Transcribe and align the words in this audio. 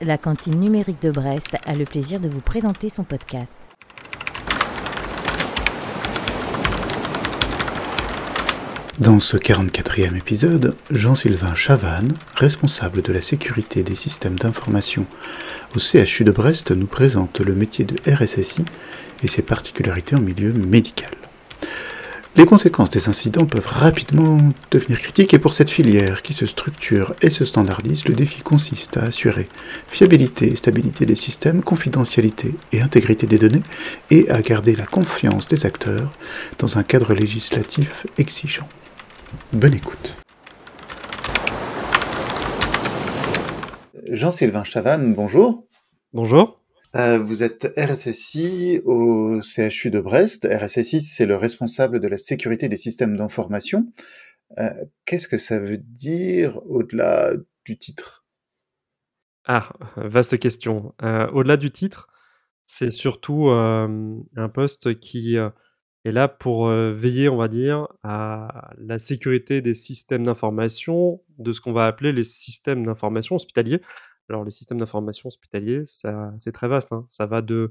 La 0.00 0.18
cantine 0.18 0.60
numérique 0.60 1.02
de 1.02 1.10
Brest, 1.10 1.56
a 1.66 1.74
le 1.74 1.84
plaisir 1.84 2.20
de 2.20 2.28
vous 2.28 2.40
présenter 2.40 2.88
son 2.88 3.02
podcast. 3.02 3.58
Dans 8.98 9.18
ce 9.18 9.36
44e 9.36 10.16
épisode, 10.16 10.76
Jean-Sylvain 10.90 11.54
Chavannes, 11.54 12.14
responsable 12.36 13.02
de 13.02 13.12
la 13.12 13.20
sécurité 13.20 13.82
des 13.82 13.94
systèmes 13.94 14.38
d'information 14.38 15.06
au 15.74 15.78
CHU 15.78 16.24
de 16.24 16.30
Brest, 16.30 16.70
nous 16.70 16.86
présente 16.86 17.40
le 17.40 17.54
métier 17.54 17.84
de 17.84 17.96
RSSI 18.10 18.64
et 19.22 19.28
ses 19.28 19.42
particularités 19.42 20.16
en 20.16 20.20
milieu 20.20 20.52
médical. 20.52 21.10
Les 22.36 22.46
conséquences 22.46 22.90
des 22.90 23.08
incidents 23.08 23.46
peuvent 23.46 23.66
rapidement 23.66 24.38
devenir 24.70 25.00
critiques 25.00 25.34
et 25.34 25.38
pour 25.38 25.54
cette 25.54 25.70
filière 25.70 26.22
qui 26.22 26.34
se 26.34 26.46
structure 26.46 27.14
et 27.20 27.30
se 27.30 27.44
standardise, 27.44 28.06
le 28.06 28.14
défi 28.14 28.42
consiste 28.42 28.96
à 28.96 29.04
assurer 29.04 29.48
fiabilité 29.88 30.52
et 30.52 30.56
stabilité 30.56 31.04
des 31.04 31.16
systèmes, 31.16 31.62
confidentialité 31.62 32.54
et 32.72 32.80
intégrité 32.80 33.26
des 33.26 33.38
données 33.38 33.62
et 34.10 34.30
à 34.30 34.40
garder 34.40 34.76
la 34.76 34.86
confiance 34.86 35.48
des 35.48 35.66
acteurs 35.66 36.12
dans 36.58 36.78
un 36.78 36.84
cadre 36.84 37.12
législatif 37.12 38.06
exigeant. 38.18 38.68
Bonne 39.52 39.74
écoute. 39.74 40.14
Jean-Sylvain 44.10 44.64
Chavannes, 44.64 45.14
bonjour. 45.14 45.66
Bonjour. 46.12 46.57
Euh, 46.98 47.18
vous 47.20 47.44
êtes 47.44 47.72
RSSI 47.76 48.80
au 48.84 49.40
CHU 49.40 49.90
de 49.90 50.00
Brest. 50.00 50.48
RSSI, 50.50 51.02
c'est 51.02 51.26
le 51.26 51.36
responsable 51.36 52.00
de 52.00 52.08
la 52.08 52.16
sécurité 52.16 52.68
des 52.68 52.76
systèmes 52.76 53.16
d'information. 53.16 53.92
Euh, 54.58 54.70
qu'est-ce 55.04 55.28
que 55.28 55.38
ça 55.38 55.60
veut 55.60 55.78
dire 55.78 56.60
au-delà 56.66 57.34
du 57.64 57.78
titre? 57.78 58.24
Ah, 59.46 59.72
vaste 59.96 60.38
question. 60.40 60.92
Euh, 61.02 61.28
au-delà 61.30 61.56
du 61.56 61.70
titre, 61.70 62.08
c'est 62.66 62.90
surtout 62.90 63.48
un 63.48 64.48
poste 64.52 64.98
qui 64.98 65.36
est 65.36 66.12
là 66.12 66.28
pour 66.28 66.68
veiller, 66.68 67.30
on 67.30 67.36
va 67.36 67.48
dire, 67.48 67.88
à 68.02 68.72
la 68.76 68.98
sécurité 68.98 69.62
des 69.62 69.72
systèmes 69.72 70.24
d'information, 70.24 71.22
de 71.38 71.52
ce 71.52 71.62
qu'on 71.62 71.72
va 71.72 71.86
appeler 71.86 72.12
les 72.12 72.24
systèmes 72.24 72.84
d'information 72.84 73.36
hospitaliers. 73.36 73.80
Alors, 74.28 74.44
les 74.44 74.50
systèmes 74.50 74.78
d'information 74.78 75.28
hospitaliers, 75.28 75.84
c'est 75.86 76.52
très 76.52 76.68
vaste. 76.68 76.92
Hein. 76.92 77.04
Ça 77.08 77.26
va 77.26 77.42
du 77.42 77.68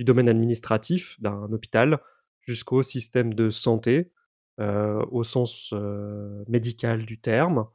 domaine 0.00 0.28
administratif 0.28 1.20
d'un 1.20 1.50
hôpital 1.52 2.00
jusqu'au 2.40 2.82
système 2.82 3.34
de 3.34 3.50
santé, 3.50 4.12
euh, 4.60 5.04
au 5.10 5.22
sens 5.24 5.70
euh, 5.74 6.42
médical 6.48 7.04
du 7.04 7.20
terme, 7.20 7.66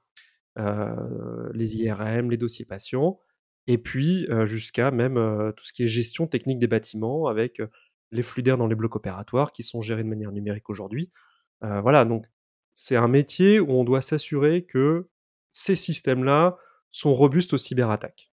euh, 0.57 1.49
les 1.53 1.77
IRM, 1.77 2.31
les 2.31 2.37
dossiers 2.37 2.65
patients, 2.65 3.19
et 3.67 3.77
puis 3.77 4.27
jusqu'à 4.45 4.89
même 4.89 5.15
tout 5.55 5.63
ce 5.63 5.71
qui 5.71 5.83
est 5.83 5.87
gestion 5.87 6.25
technique 6.25 6.57
des 6.57 6.67
bâtiments 6.67 7.27
avec 7.27 7.61
les 8.09 8.23
flux 8.23 8.41
d'air 8.41 8.57
dans 8.57 8.65
les 8.65 8.73
blocs 8.73 8.95
opératoires 8.95 9.51
qui 9.51 9.61
sont 9.61 9.81
gérés 9.81 10.03
de 10.03 10.09
manière 10.09 10.31
numérique 10.31 10.67
aujourd'hui. 10.71 11.11
voilà, 11.61 12.03
donc 12.03 12.25
c'est 12.73 12.95
un 12.95 13.07
métier 13.07 13.59
où 13.59 13.69
on 13.69 13.83
doit 13.83 14.01
s'assurer 14.01 14.65
que 14.65 15.09
ces 15.51 15.75
systèmes-là 15.75 16.57
sont 16.91 17.13
robustes 17.13 17.53
aux 17.53 17.57
cyberattaques. 17.57 18.31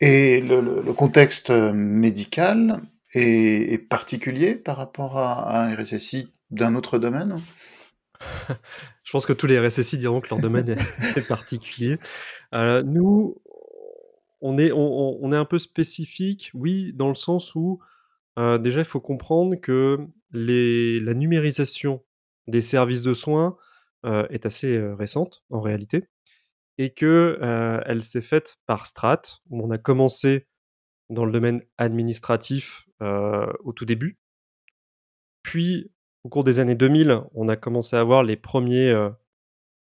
Et 0.00 0.40
le, 0.40 0.92
contexte 0.94 1.50
euh, 1.50 1.72
médical 1.72 2.82
est, 3.12 3.78
particulier 3.88 4.54
par 4.54 4.76
rapport 4.76 5.18
à, 5.18 5.64
un 5.66 5.74
RSSI 5.76 6.32
d'un 6.50 6.74
autre 6.74 6.98
domaine? 6.98 7.36
Je 9.04 9.12
pense 9.12 9.26
que 9.26 9.32
tous 9.32 9.46
les 9.46 9.58
RSSI 9.58 9.98
diront 9.98 10.20
que 10.20 10.30
leur 10.30 10.40
domaine 10.40 10.68
est, 11.16 11.28
particulier. 11.28 11.98
Euh, 12.54 12.82
nous, 12.82 13.42
on 14.40 14.56
est, 14.56 14.72
on, 14.72 15.32
est 15.32 15.36
un 15.36 15.44
peu 15.44 15.58
spécifique, 15.58 16.50
oui, 16.54 16.92
dans 16.94 17.08
le 17.08 17.14
sens 17.14 17.54
où 17.54 17.80
euh, 18.38 18.56
déjà 18.56 18.80
il 18.80 18.86
faut 18.86 19.00
comprendre 19.00 19.56
que 19.56 19.98
les, 20.32 20.98
la 21.00 21.12
numérisation 21.12 22.02
des 22.46 22.62
services 22.62 23.02
de 23.02 23.12
soins 23.12 23.56
est 24.30 24.46
assez 24.46 24.80
récente 24.98 25.44
en 25.50 25.60
réalité 25.60 26.08
et 26.80 26.94
que 26.94 27.38
elle 27.84 28.02
s'est 28.02 28.22
faite 28.22 28.56
par 28.64 28.86
strates, 28.86 29.42
on 29.50 29.70
a 29.70 29.76
commencé 29.76 30.46
dans 31.10 31.26
le 31.26 31.32
domaine 31.32 31.62
administratif 31.76 32.88
au 33.00 33.72
tout 33.74 33.84
début. 33.84 34.18
Puis, 35.42 35.92
au 36.24 36.30
cours 36.30 36.42
des 36.42 36.58
années 36.58 36.74
2000, 36.74 37.20
on 37.34 37.48
a 37.48 37.56
commencé 37.56 37.96
à 37.96 38.00
avoir 38.00 38.22
les 38.22 38.36
premiers 38.36 39.10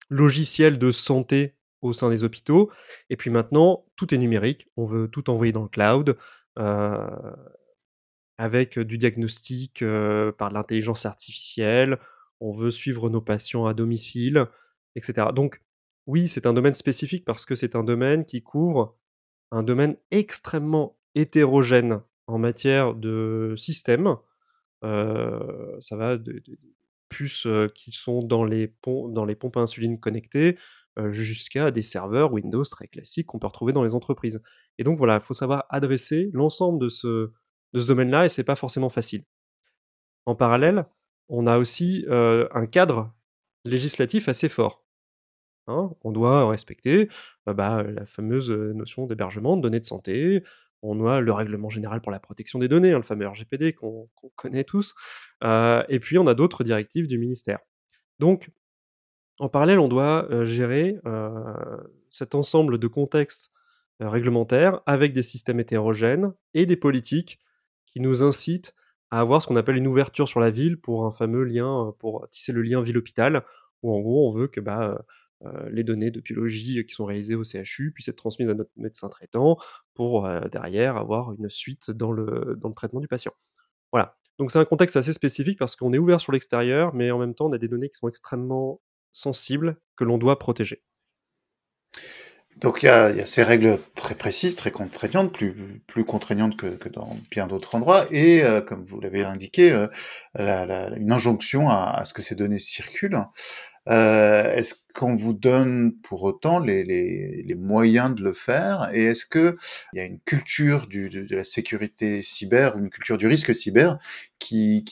logiciels 0.10 0.80
de 0.80 0.92
santé 0.92 1.56
au 1.84 1.94
sein 1.94 2.10
des 2.10 2.24
hôpitaux. 2.24 2.72
Et 3.12 3.16
puis 3.16 3.30
maintenant, 3.30 3.86
tout 3.96 4.12
est 4.16 4.18
numérique. 4.18 4.68
On 4.76 4.84
veut 4.84 5.08
tout 5.08 5.30
envoyer 5.30 5.52
dans 5.52 5.62
le 5.62 5.70
cloud. 5.70 6.18
avec 8.42 8.80
du 8.80 8.98
diagnostic 8.98 9.84
par 10.40 10.52
l'intelligence 10.52 11.06
artificielle, 11.06 12.00
on 12.40 12.52
veut 12.52 12.72
suivre 12.72 13.08
nos 13.12 13.22
patients 13.22 13.68
à 13.68 13.76
domicile, 13.76 14.48
etc. 14.96 15.28
Donc, 15.36 15.62
oui, 16.08 16.28
c'est 16.28 16.46
un 16.46 16.54
domaine 16.54 16.76
spécifique 16.76 17.26
parce 17.26 17.46
que 17.46 17.56
c'est 17.56 17.76
un 17.76 17.84
domaine 17.84 18.26
qui 18.26 18.42
couvre 18.42 18.98
un 19.52 19.64
domaine 19.64 19.98
extrêmement 20.12 20.98
hétérogène 21.16 22.02
en 22.28 22.40
matière 22.40 22.96
de 22.96 23.54
système. 23.58 24.16
Euh, 24.84 25.78
ça 25.80 25.96
va 25.96 26.18
de, 26.18 26.42
puces 27.10 27.46
euh, 27.46 27.68
qui 27.76 27.92
sont 27.92 28.24
dans 28.24 28.44
les, 28.44 28.68
pompes 28.68 29.58
à 29.58 29.60
insuline 29.60 30.00
connectées 30.00 30.58
euh, 30.98 31.12
jusqu'à 31.12 31.70
des 31.72 31.82
serveurs 31.82 32.34
Windows 32.34 32.64
très 32.64 32.88
classiques 32.88 33.28
qu'on 33.28 33.40
peut 33.40 33.48
retrouver 33.48 33.74
dans 33.74 33.84
les 33.84 33.94
entreprises. 33.94 34.42
Et 34.78 34.84
donc 34.84 34.98
voilà, 34.98 35.16
il 35.16 35.22
faut 35.22 35.34
savoir 35.34 35.66
adresser 35.70 36.30
l'ensemble 36.34 36.80
de 36.80 36.90
ce, 36.90 37.32
de 37.74 37.80
ce 37.80 37.88
domaine-là 37.88 38.26
et 38.26 38.30
c'est 38.30 38.44
pas 38.44 38.56
forcément 38.56 38.90
facile. 38.90 39.26
En 40.26 40.36
parallèle, 40.36 40.86
on 41.30 41.48
a 41.48 41.58
aussi 41.58 42.06
un 42.10 42.66
cadre 42.68 43.14
législatif 43.66 44.28
assez 44.28 44.50
fort. 44.50 44.81
Hein, 45.72 45.92
on 46.04 46.12
doit 46.12 46.50
respecter 46.50 47.10
bah, 47.46 47.54
bah, 47.54 47.84
la 47.84 48.06
fameuse 48.06 48.50
notion 48.52 49.08
d'hébergement 49.08 49.58
de 49.58 49.62
données 49.62 49.80
de 49.80 49.86
santé. 49.86 50.44
On 50.84 51.06
a 51.08 51.22
le 51.22 51.32
règlement 51.32 51.70
général 51.70 52.02
pour 52.02 52.12
la 52.12 52.20
protection 52.20 52.60
des 52.60 52.68
données, 52.68 52.92
hein, 52.92 52.98
le 52.98 53.04
fameux 53.04 53.28
RGPD 53.28 53.74
qu'on 53.74 54.10
connaît 54.36 54.64
tous. 54.64 54.96
et 55.44 56.00
puis 56.02 56.18
on 56.18 56.28
a 56.28 56.34
d'autres 56.34 56.64
directives 56.64 57.08
du 57.08 57.18
ministère. 57.20 57.60
Donc, 58.20 58.50
en 59.40 59.50
parallèle, 59.50 59.80
on 59.80 59.88
doit 59.88 60.28
gérer 60.44 60.98
cet 62.10 62.36
ensemble 62.36 62.78
de 62.78 62.88
contextes 62.88 63.52
réglementaires 64.00 64.82
avec 64.86 65.14
des 65.14 65.24
systèmes 65.24 65.60
hétérogènes 65.60 66.34
et 66.54 66.66
des 66.66 66.76
politiques 66.76 67.40
qui 67.86 68.00
nous 68.00 68.24
incitent 68.24 68.76
à 69.12 69.20
avoir 69.20 69.42
ce 69.42 69.48
qu'on 69.48 69.58
appelle 69.58 69.76
une 69.76 69.88
ouverture 69.88 70.28
sur 70.28 70.40
la 70.40 70.52
ville 70.52 70.80
pour 70.80 71.06
un 71.06 71.12
fameux 71.12 71.44
lien, 71.44 71.94
pour 72.00 72.28
tisser 72.30 72.54
le 72.54 72.62
lien 72.62 72.82
ville-hôpital, 72.82 73.44
où 73.84 73.94
en 73.94 74.00
gros 74.00 74.28
on 74.28 74.32
veut 74.32 74.48
que 74.48 74.62
bah, 74.62 75.04
les 75.72 75.84
données 75.84 76.12
de 76.12 76.22
biologie 76.22 76.86
qui 76.86 76.94
sont 76.94 77.06
réalisées 77.06 77.36
au 77.36 77.44
CHU 77.44 77.92
puissent 77.92 78.08
être 78.08 78.18
transmises 78.18 78.50
à 78.50 78.54
notre 78.54 78.72
médecin 78.76 79.10
traitant 79.10 79.58
pour 79.94 80.26
euh, 80.26 80.42
derrière 80.52 80.98
avoir 80.98 81.34
une 81.34 81.50
suite 81.50 81.92
dans 81.92 82.12
le, 82.12 82.56
dans 82.60 82.70
le 82.70 82.74
traitement 82.74 83.00
du 83.00 83.08
patient. 83.08 83.34
Voilà. 83.92 84.18
Donc 84.40 84.52
c'est 84.52 84.60
un 84.60 84.66
contexte 84.66 84.96
assez 84.98 85.14
spécifique 85.14 85.60
parce 85.60 85.76
qu'on 85.76 85.94
est 85.94 85.98
ouvert 85.98 86.20
sur 86.20 86.32
l'extérieur, 86.32 86.94
mais 86.94 87.12
en 87.12 87.20
même 87.20 87.36
temps 87.36 87.48
on 87.48 87.52
a 87.52 87.58
des 87.58 87.68
données 87.68 87.90
qui 87.90 87.98
sont 87.98 88.08
extrêmement 88.08 88.82
sensibles 89.12 89.78
que 89.96 90.04
l'on 90.04 90.18
doit 90.18 90.40
protéger. 90.40 90.84
Donc 92.58 92.84
il 92.84 92.88
y, 92.88 92.90
a, 92.90 93.26
ces 93.26 93.44
règles 93.44 93.80
très 93.96 94.14
précises, 94.14 94.56
très 94.56 94.72
contraignantes, 94.72 95.32
plus, 95.32 95.82
plus 95.88 96.04
contraignantes 96.04 96.58
que, 96.58 96.90
dans 96.90 97.16
bien 97.30 97.48
d'autres 97.48 97.76
endroits, 97.76 98.06
et 98.12 98.44
euh, 98.44 98.62
comme 98.62 98.86
vous 98.86 99.00
l'avez 99.00 99.24
indiqué, 99.24 99.72
une 100.38 101.12
injonction 101.12 101.70
à, 101.70 102.04
ce 102.06 102.14
que 102.14 102.22
ces 102.22 102.36
données 102.36 102.60
circulent. 102.60 103.24
Euh, 103.90 104.54
est-ce 104.54 104.76
qu'on 104.94 105.16
vous 105.16 105.34
donne 105.34 105.94
pour 106.04 106.24
autant 106.24 106.60
les, 106.60 107.56
moyens 107.58 108.14
de 108.16 108.24
le 108.24 108.34
faire? 108.34 108.90
Et 108.94 109.06
est-ce 109.06 109.26
que 109.26 109.58
il 109.94 109.98
y 109.98 110.00
a 110.00 110.06
une 110.06 110.20
culture 110.20 110.88
de, 110.88 111.36
la 111.36 111.44
sécurité 111.44 112.22
cyber 112.22 112.78
une 112.78 112.90
culture 112.90 113.18
du 113.18 113.28
risque 113.28 113.54
cyber 113.56 113.98
qui, 114.40 114.86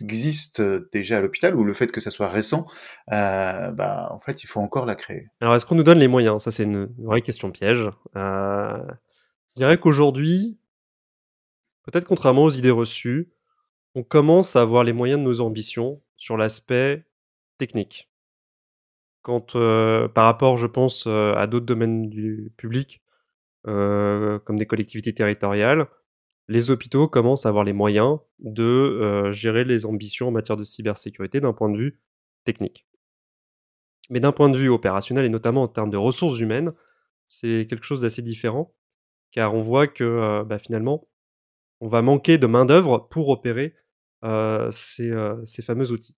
existe 0.00 0.62
déjà 0.92 1.16
à 1.16 1.20
l'hôpital 1.20 1.56
ou 1.56 1.64
le 1.64 1.74
fait 1.74 1.90
que 1.90 2.00
ça 2.00 2.12
soit 2.12 2.28
récent, 2.28 2.66
euh, 3.10 3.72
bah, 3.72 4.06
en 4.12 4.20
fait, 4.20 4.44
il 4.44 4.46
faut 4.46 4.60
encore 4.60 4.86
la 4.86 4.94
créer? 4.94 5.26
Alors, 5.40 5.56
est-ce 5.56 5.66
qu'on 5.66 5.74
nous 5.74 5.82
donne 5.82 5.98
les 5.98 6.06
moyens? 6.06 6.40
Ça, 6.44 6.52
c'est 6.52 6.62
une 6.62 6.88
vraie 6.98 7.20
question 7.20 7.50
piège. 7.50 7.90
Euh, 8.14 8.78
je 9.56 9.62
dirais 9.62 9.76
qu'aujourd'hui, 9.76 10.56
peut-être 11.82 12.04
contrairement 12.04 12.44
aux 12.44 12.50
idées 12.50 12.70
reçues, 12.70 13.32
on 13.96 14.04
commence 14.04 14.54
à 14.54 14.62
avoir 14.62 14.84
les 14.84 14.92
moyens 14.92 15.18
de 15.18 15.24
nos 15.24 15.40
ambitions 15.40 16.00
sur 16.16 16.36
l'aspect 16.36 17.07
technique. 17.58 18.08
Quand, 19.22 19.56
euh, 19.56 20.08
par 20.08 20.24
rapport, 20.24 20.56
je 20.56 20.66
pense, 20.66 21.06
euh, 21.06 21.34
à 21.34 21.46
d'autres 21.46 21.66
domaines 21.66 22.08
du 22.08 22.52
public, 22.56 23.02
euh, 23.66 24.38
comme 24.40 24.56
des 24.56 24.66
collectivités 24.66 25.12
territoriales, 25.12 25.86
les 26.48 26.70
hôpitaux 26.70 27.08
commencent 27.08 27.44
à 27.44 27.50
avoir 27.50 27.64
les 27.64 27.74
moyens 27.74 28.20
de 28.38 29.30
gérer 29.32 29.64
les 29.64 29.84
ambitions 29.84 30.28
en 30.28 30.30
matière 30.30 30.56
de 30.56 30.64
cybersécurité 30.64 31.40
d'un 31.40 31.52
point 31.52 31.68
de 31.68 31.76
vue 31.76 32.00
technique. 32.44 32.86
Mais 34.08 34.20
d'un 34.20 34.32
point 34.32 34.48
de 34.48 34.56
vue 34.56 34.70
opérationnel 34.70 35.26
et 35.26 35.28
notamment 35.28 35.64
en 35.64 35.68
termes 35.68 35.90
de 35.90 35.98
ressources 35.98 36.40
humaines, 36.40 36.72
c'est 37.26 37.66
quelque 37.68 37.84
chose 37.84 38.00
d'assez 38.00 38.22
différent, 38.22 38.74
car 39.32 39.54
on 39.54 39.60
voit 39.60 39.88
que, 39.88 40.42
bah, 40.44 40.58
finalement, 40.58 41.06
on 41.80 41.88
va 41.88 42.00
manquer 42.00 42.38
de 42.38 42.46
main-d'œuvre 42.46 43.08
pour 43.10 43.28
opérer, 43.28 43.74
ces 44.70 45.62
fameux 45.62 45.92
outils 45.92 46.16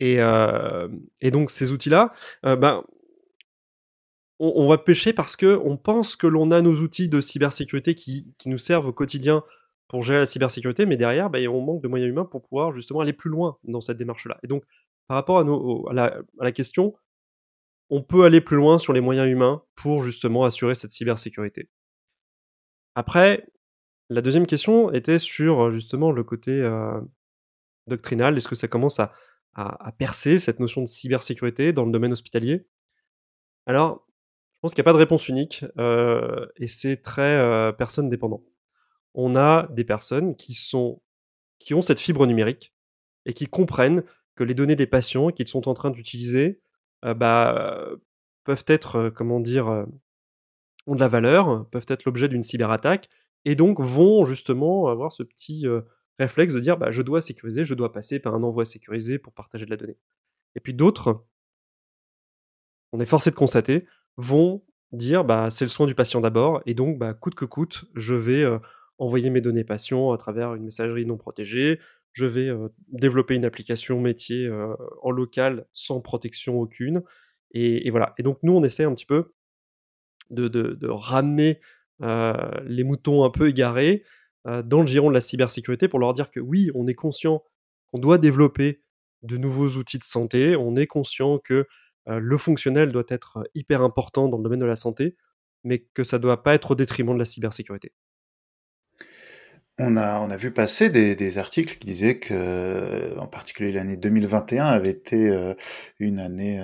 et 0.00 0.16
hem 0.16 1.00
et 1.20 1.30
donc 1.30 1.50
ces 1.50 1.72
outils-là, 1.72 2.12
heu, 2.44 2.56
ben 2.56 2.84
on 4.38 4.52
on 4.56 4.68
va 4.68 4.78
pêcher 4.78 5.12
parce 5.12 5.36
qu'on 5.36 5.76
pense 5.76 6.16
que 6.16 6.26
l'on 6.26 6.50
a 6.50 6.60
nos 6.62 6.76
outils 6.80 7.08
de 7.08 7.20
cybersécurité 7.20 7.94
qui 7.94 8.32
qui 8.38 8.48
nous 8.48 8.58
servent 8.58 8.86
au 8.86 8.92
quotidien 8.92 9.42
pour 9.88 10.02
gérer 10.02 10.18
la 10.20 10.26
cybersécurité, 10.26 10.84
mais 10.86 10.96
derrière, 10.96 11.30
beh, 11.30 11.46
on 11.48 11.62
manque 11.62 11.82
de 11.82 11.88
moyens 11.88 12.10
humains 12.10 12.24
pour 12.24 12.42
pouvoir 12.42 12.72
justement 12.72 13.00
aller 13.00 13.12
plus 13.12 13.30
loin 13.30 13.56
dans 13.64 13.80
cette 13.80 13.98
démarche-là 13.98 14.38
et 14.42 14.48
donc 14.48 14.64
par 15.08 15.16
rapport 15.16 15.38
à 15.38 15.44
nos 15.44 15.88
à 15.90 15.94
la 16.40 16.52
question, 16.52 16.94
on 17.90 18.02
peut 18.02 18.24
aller 18.24 18.40
plus 18.40 18.56
loin 18.56 18.78
sur 18.78 18.92
les 18.92 19.00
moyens 19.00 19.28
humains 19.28 19.62
pour 19.76 20.02
justement 20.02 20.44
assurer 20.44 20.74
cette 20.74 20.90
cybersécurité. 20.90 21.68
Après, 22.96 23.46
la 24.08 24.22
deuxième 24.22 24.46
question 24.46 24.90
était 24.92 25.18
sur, 25.18 25.70
justement 25.70 26.10
le 26.12 26.24
côté, 26.24 26.62
doctrinal. 27.86 28.36
Est-ce 28.36 28.48
que 28.48 28.54
ça 28.54 28.68
commence 28.68 28.98
à 29.00 29.12
à 29.62 29.92
percer 29.92 30.38
cette 30.38 30.60
notion 30.60 30.82
de 30.82 30.86
cybersécurité 30.88 31.72
dans 31.72 31.84
le 31.86 31.92
domaine 31.92 32.12
hospitalier? 32.12 32.66
Alors, 33.66 34.06
je 34.54 34.58
pense 34.60 34.72
qu'il 34.72 34.78
y 34.78 34.82
a 34.82 34.84
pas 34.84 34.92
de 34.92 34.98
réponse 34.98 35.28
unique, 35.28 35.64
heu 35.78 36.50
et 36.56 36.68
c'est 36.68 36.98
très, 37.02 37.36
heu, 37.38 37.72
personne 37.76 38.08
dépendant. 38.08 38.42
On 39.14 39.36
a 39.36 39.68
des 39.72 39.84
personnes 39.84 40.36
qui 40.36 40.54
sont 40.54 41.02
qui 41.60 41.74
ont 41.74 41.82
cette 41.82 42.00
fibre 42.00 42.26
numérique 42.26 42.74
et 43.26 43.34
qui 43.34 43.46
comprennent 43.48 44.04
que 44.36 44.44
les 44.44 44.54
données 44.54 44.76
des 44.76 44.86
patients 44.86 45.30
qu'ils 45.30 45.48
sont 45.48 45.68
en 45.68 45.74
train 45.74 45.90
d'utiliser, 45.90 46.60
heu, 47.04 47.14
bah, 47.14 47.88
peuvent 48.44 48.64
être, 48.68 49.10
comment 49.10 49.40
dire, 49.40 49.86
ont 50.86 50.94
de 50.94 51.00
la 51.00 51.08
valeur, 51.08 51.68
peuvent 51.70 51.86
être 51.88 52.04
l'objet 52.04 52.28
d'une 52.28 52.42
cyberattaque 52.42 53.08
et 53.44 53.54
donc 53.54 53.80
vont 53.80 54.24
justement 54.24 54.88
avoir 54.88 55.12
ce 55.12 55.22
petit, 55.22 55.66
réflexe 56.18 56.54
de 56.54 56.60
dire: 56.60 56.78
«Bah, 56.78 56.90
je 56.92 57.02
dois 57.02 57.22
sécuriser, 57.22 57.64
je 57.64 57.74
dois 57.74 57.92
passer 57.92 58.20
par 58.20 58.34
un 58.34 58.42
envoi 58.42 58.64
sécurisé 58.64 59.18
pour 59.18 59.32
partager 59.34 59.66
de 59.66 59.70
la 59.70 59.76
donnée» 59.76 59.98
et 60.56 60.60
puis 60.60 60.74
d'autres 60.74 61.24
on 62.92 63.00
est 63.00 63.06
forcé 63.06 63.30
de 63.30 63.34
constater, 63.36 63.86
vont 64.16 64.62
dire: 64.92 65.24
«Bah, 65.24 65.48
c'est 65.50 65.64
le 65.64 65.68
soin 65.68 65.86
du 65.86 65.94
patient 65.94 66.20
d'abord 66.20 66.62
et 66.66 66.74
donc 66.74 66.98
bah, 66.98 67.14
coûte 67.14 67.34
que 67.34 67.44
coûte, 67.44 67.84
je 67.94 68.14
vais, 68.14 68.42
heu, 68.44 68.60
envoyer 68.98 69.30
mes 69.30 69.40
données 69.40 69.64
patients 69.64 70.12
à 70.12 70.16
travers 70.18 70.54
une 70.54 70.64
messagerie 70.64 71.04
non 71.06 71.16
protégée. 71.18 71.80
Je 72.12 72.24
vais, 72.26 72.48
heu, 72.48 72.72
développer 72.88 73.34
une 73.34 73.44
application 73.44 74.00
métier, 74.00 74.46
heu, 74.46 74.68
en 75.02 75.10
local 75.10 75.66
sans 75.72 76.00
protection 76.00 76.60
aucune» 76.60 77.02
et 77.52 77.88
voilà 77.90 78.12
et 78.18 78.22
donc 78.24 78.38
nous, 78.42 78.52
on 78.54 78.62
essaie 78.64 78.84
un 78.84 78.92
petit 78.94 79.06
peu 79.06 79.32
de 80.30 80.88
ramener, 80.88 81.60
les 82.00 82.84
moutons 82.84 83.24
un 83.24 83.30
peu 83.30 83.48
égarés, 83.48 84.04
dans 84.64 84.80
le 84.80 84.86
giron 84.86 85.08
de 85.08 85.14
la 85.14 85.20
cybersécurité 85.20 85.88
pour 85.88 85.98
leur 85.98 86.12
dire 86.14 86.30
que 86.30 86.40
oui, 86.40 86.70
on 86.74 86.86
est 86.86 86.94
conscient 86.94 87.42
qu'on 87.90 87.98
doit 87.98 88.18
développer 88.18 88.82
de 89.22 89.36
nouveaux 89.36 89.70
outils 89.70 89.98
de 89.98 90.04
santé. 90.04 90.56
On 90.56 90.76
est 90.76 90.86
conscient 90.86 91.38
que, 91.38 91.66
heu, 92.08 92.18
le 92.18 92.38
fonctionnel 92.38 92.92
doit 92.92 93.04
être 93.08 93.48
hyper 93.54 93.82
important 93.82 94.28
dans 94.28 94.38
le 94.38 94.42
domaine 94.44 94.60
de 94.60 94.66
la 94.66 94.76
santé, 94.76 95.16
mais 95.64 95.80
que 95.94 96.04
ça 96.04 96.18
doit 96.18 96.42
pas 96.42 96.54
être 96.54 96.72
au 96.72 96.74
détriment 96.74 97.14
de 97.14 97.18
la 97.18 97.24
cybersécurité. 97.24 97.92
On 99.78 99.96
a 99.96 100.20
on 100.20 100.30
a 100.30 100.36
vu 100.38 100.52
passer 100.52 100.88
des 100.88 101.14
des 101.16 101.36
articles 101.38 101.76
qui 101.78 101.86
disaient 101.86 102.18
que, 102.18 103.14
en 103.18 103.26
particulier 103.26 103.72
l'année 103.72 103.98
2021 103.98 104.64
avait 104.64 104.90
été, 104.90 105.54
une 105.98 106.18
année, 106.18 106.58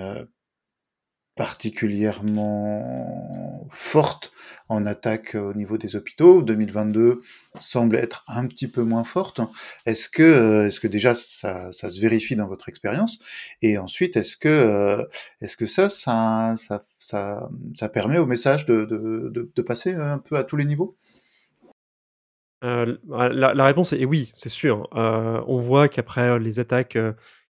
particulièrement 1.36 3.68
forte 3.72 4.32
en 4.68 4.84
attaque 4.86 5.34
au 5.34 5.54
niveau 5.54 5.78
des 5.78 5.96
hôpitaux. 5.96 6.42
2022 6.42 7.22
semble 7.60 7.96
être 7.96 8.24
un 8.28 8.46
petit 8.46 8.68
peu 8.68 8.82
moins 8.82 9.04
forte. 9.04 9.40
Est-ce 9.86 10.08
que, 10.08 10.22
heu, 10.22 10.66
est-ce 10.66 10.80
que 10.80 10.88
déjà 10.88 11.14
ça 11.14 11.72
ça 11.72 11.90
se 11.90 12.00
vérifie 12.00 12.36
dans 12.36 12.46
votre 12.48 12.68
expérience? 12.68 13.18
Et 13.62 13.78
ensuite, 13.78 14.16
est-ce 14.16 14.36
que, 14.36 14.48
heu, 14.48 15.08
est-ce 15.40 15.56
que 15.56 15.66
ça 15.66 15.88
ça 15.88 16.54
ça 16.56 16.84
ça, 16.98 17.88
permet 17.88 18.18
au 18.18 18.26
message 18.26 18.66
de 18.66 18.84
de 18.86 19.50
de 19.54 19.62
passer 19.62 19.92
un 19.94 20.18
peu 20.18 20.36
à 20.36 20.44
tous 20.44 20.56
les 20.56 20.64
niveaux? 20.66 20.96
Bah, 22.62 23.28
la 23.28 23.64
réponse 23.64 23.92
est 23.92 24.04
oui, 24.04 24.32
c'est 24.34 24.48
sûr. 24.48 24.88
On 24.92 25.58
voit 25.58 25.88
qu'après, 25.88 26.38
les 26.38 26.60
attaques, 26.60 26.96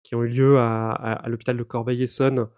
qui 0.02 0.14
ont 0.14 0.22
eu 0.22 0.28
lieu 0.28 0.58
à 0.58 0.92
à 0.92 1.12
à 1.12 1.28
l'hôpital 1.28 1.56
de 1.56 1.62
Corbeil-Essonnes, 1.62 2.40
heu, 2.40 2.48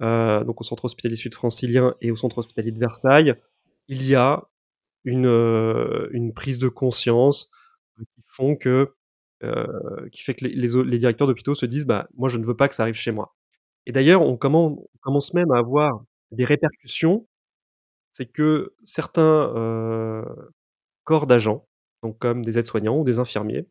donc 0.00 0.60
au 0.60 0.64
centre 0.64 0.84
hospitalier 0.86 1.16
sud 1.16 1.34
francilien 1.34 1.94
et 2.02 2.10
au 2.12 2.16
centre 2.16 2.38
hospitalier 2.38 2.72
de 2.72 2.78
Versailles, 2.80 3.34
il 3.88 4.06
y 4.08 4.14
a 4.16 4.44
une, 5.04 5.26
une 6.12 6.34
prise 6.34 6.58
de 6.58 6.68
conscience, 6.68 7.50
qui 7.98 8.22
font 8.26 8.56
que, 8.56 8.94
heu, 9.44 10.08
qui 10.12 10.22
fait 10.22 10.34
que 10.34 10.46
les 10.46 10.54
les 10.84 10.98
directeurs 10.98 11.28
d'hôpitaux 11.28 11.54
se 11.56 11.66
disent: 11.66 11.86
«Bah, 11.86 12.08
moi 12.16 12.28
je 12.30 12.38
ne 12.38 12.44
veux 12.46 12.56
pas 12.56 12.68
que 12.68 12.74
ça 12.76 12.84
arrive 12.84 12.96
chez 12.96 13.12
moi» 13.12 13.34
et 13.86 13.92
d'ailleurs 13.92 14.22
on 14.22 14.36
commen 14.38 14.58
on 14.78 14.88
commence 15.02 15.34
même 15.34 15.50
à 15.52 15.58
avoir 15.58 16.04
des 16.32 16.44
répercussions. 16.46 17.26
C'est 18.14 18.26
que 18.32 18.74
certains, 18.84 19.52
corps 21.04 21.26
d'agents, 21.28 21.66
donc 22.04 22.18
comme 22.20 22.44
des 22.44 22.58
aides-soignants 22.58 22.98
ou 23.00 23.04
des 23.04 23.18
infirmiers, 23.20 23.68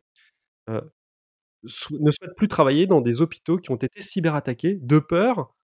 ne 1.92 2.10
souhaitent 2.12 2.36
plus 2.36 2.48
travailler 2.48 2.86
dans 2.88 3.00
des 3.02 3.20
hôpitaux 3.22 3.58
qui 3.58 3.70
ont 3.72 3.76
été 3.76 4.02
cyberattaqués, 4.02 4.78
de 4.82 4.98
peur 5.00 5.54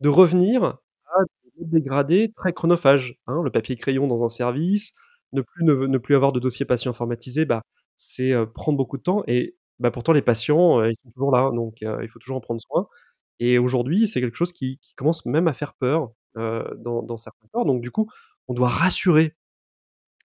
de 0.00 0.08
revenir 0.08 0.64
à 0.64 0.78
des 1.58 1.64
dégradés 1.66 2.32
très 2.36 2.52
chronophages, 2.52 3.16
hein. 3.26 3.42
Le 3.44 3.50
papier 3.50 3.76
crayon 3.76 4.06
dans 4.08 4.24
un 4.24 4.28
service, 4.28 4.92
ne 5.32 5.42
plus 5.42 5.64
ne 5.64 5.98
plus 5.98 6.14
avoir 6.16 6.32
de 6.32 6.40
dossier 6.40 6.66
patient 6.66 6.90
informatisé, 6.92 7.44
bah, 7.46 7.62
c'est, 7.96 8.32
heu, 8.32 8.46
prendre 8.50 8.78
beaucoup 8.78 8.98
de 8.98 9.02
temps 9.02 9.22
et 9.26 9.56
bah, 9.80 9.90
pourtant 9.90 10.12
les 10.12 10.22
patients, 10.22 10.80
heu, 10.82 10.90
ils 10.90 10.96
sont 10.96 11.10
toujours 11.14 11.32
là, 11.32 11.50
donc 11.52 11.82
heu, 11.82 11.98
il 12.02 12.08
faut 12.10 12.18
toujours 12.20 12.36
en 12.38 12.40
prendre 12.40 12.60
soin 12.62 12.86
et 13.40 13.58
aujourd'hui, 13.58 14.08
c'est 14.08 14.20
quelque 14.20 14.36
chose 14.36 14.52
qui 14.52 14.80
commence 14.96 15.26
même 15.26 15.48
à 15.48 15.54
faire 15.54 15.74
peur, 15.74 16.12
dans 16.36 17.16
certains 17.18 17.48
corps, 17.52 17.64
donc 17.66 17.82
du 17.82 17.90
coup, 17.90 18.08
on 18.48 18.54
doit 18.54 18.68
rassurer 18.68 19.34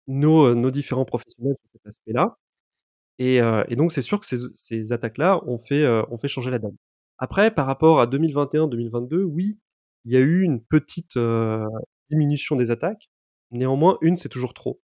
nos, 0.07 0.55
nos 0.55 0.71
différents 0.71 1.05
professionnels 1.05 1.55
sur 1.61 1.71
cet 1.73 1.87
aspect-là 1.87 2.37
et 3.19 3.37
et 3.69 3.75
donc 3.77 3.91
c'est 3.93 4.01
sûr 4.03 4.19
que 4.21 4.25
ces 4.27 4.37
ces 4.55 4.91
attaques-là 4.93 5.41
ont 5.47 5.57
fait, 5.59 5.87
ont 5.87 6.17
fait 6.19 6.27
changer 6.29 6.51
la 6.51 6.59
donne. 6.59 6.77
Après 7.23 7.51
par 7.55 7.67
rapport 7.67 8.01
à 8.01 8.05
2021-2022, 8.05 9.23
oui, 9.23 9.57
il 10.03 10.11
y 10.11 10.17
a 10.17 10.19
eu 10.19 10.41
une 10.41 10.61
petite, 10.61 11.15
heu, 11.15 11.63
diminution 12.09 12.57
des 12.57 12.69
attaques. 12.69 13.09
Néanmoins, 13.51 13.97
1, 14.01 14.17
c'est 14.17 14.27
toujours 14.27 14.53
trop 14.53 14.81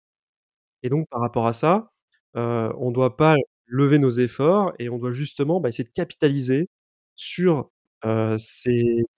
et 0.83 0.89
donc 0.89 1.07
par 1.09 1.21
rapport 1.21 1.47
à 1.47 1.53
ça, 1.53 1.91
heu, 2.37 2.69
on 2.79 2.91
doit 2.91 3.17
pas 3.17 3.35
lever 3.67 3.99
nos 3.99 4.11
efforts 4.11 4.73
et 4.79 4.89
on 4.89 4.97
doit 4.99 5.11
justement, 5.13 5.59
bah, 5.61 5.69
essayer 5.69 5.85
de 5.85 5.91
capitaliser 5.93 6.69
sur, 7.15 7.71
heu, 8.05 8.35
ces 8.39 8.71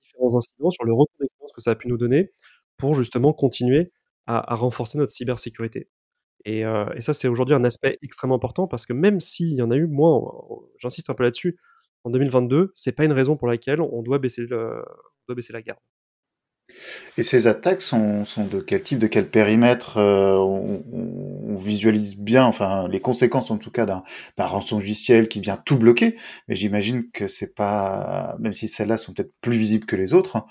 différents 0.03 0.37
incidents, 0.37 0.71
sur 0.71 0.85
le 0.85 0.93
retour 0.93 1.15
d'expérience 1.21 1.53
que 1.55 1.61
ça 1.61 1.71
a 1.71 1.75
pu 1.75 1.87
nous 1.89 1.97
donner 1.97 2.33
pour 2.77 2.95
justement 2.95 3.33
continuer 3.33 3.91
à 4.27 4.55
renforcer 4.55 4.97
notre 4.99 5.13
cybersécurité 5.13 5.89
et 6.45 6.63
ça, 7.01 7.13
c'est 7.13 7.27
aujourd'hui 7.27 7.55
un 7.55 7.63
aspect 7.65 7.97
extrêmement 8.03 8.35
important 8.35 8.67
parce 8.67 8.85
que 8.85 8.93
même 8.93 9.19
s'il 9.21 9.53
y 9.55 9.61
en 9.61 9.71
a 9.71 9.77
eu 9.77 9.87
moins, 9.87 10.21
j'insiste 10.79 11.09
un 11.09 11.13
peu 11.15 11.23
là-dessus, 11.23 11.57
en 12.07 12.09
2022, 12.11 12.71
c'est 12.73 12.93
pas 12.93 13.05
une 13.05 13.11
raison 13.13 13.35
pour 13.37 13.47
laquelle 13.47 13.81
on 13.81 14.01
doit 14.01 14.19
baisser 14.19 14.43
on 14.51 14.83
doit 15.27 15.35
baisser 15.35 15.53
la 15.53 15.61
garde. 15.61 15.79
Et 17.17 17.23
ces 17.23 17.47
attaques 17.47 17.81
sont 17.81 18.23
de 18.51 18.59
quel 18.59 18.83
type, 18.83 18.99
de 18.99 19.07
quel 19.07 19.27
périmètre? 19.29 19.97
Heu, 19.99 20.37
on 20.39 21.57
visualise 21.57 22.15
bien, 22.17 22.45
enfin, 22.45 22.87
les 22.87 22.99
conséquences 23.01 23.49
en 23.51 23.57
tout 23.57 23.71
cas 23.71 23.85
d'un 23.85 24.03
d'un 24.37 24.45
rançongiciel 24.45 25.27
qui 25.27 25.39
vient 25.41 25.57
tout 25.57 25.77
bloquer, 25.77 26.15
mais 26.47 26.55
j'imagine 26.55 27.09
que 27.11 27.27
c'est 27.27 27.53
pas 27.55 28.35
même 28.39 28.53
si 28.53 28.67
celles-là 28.67 28.97
sont 28.97 29.13
peut-être 29.13 29.33
plus 29.41 29.57
visibles 29.57 29.85
que 29.85 29.95
les 29.95 30.13
autres, 30.13 30.45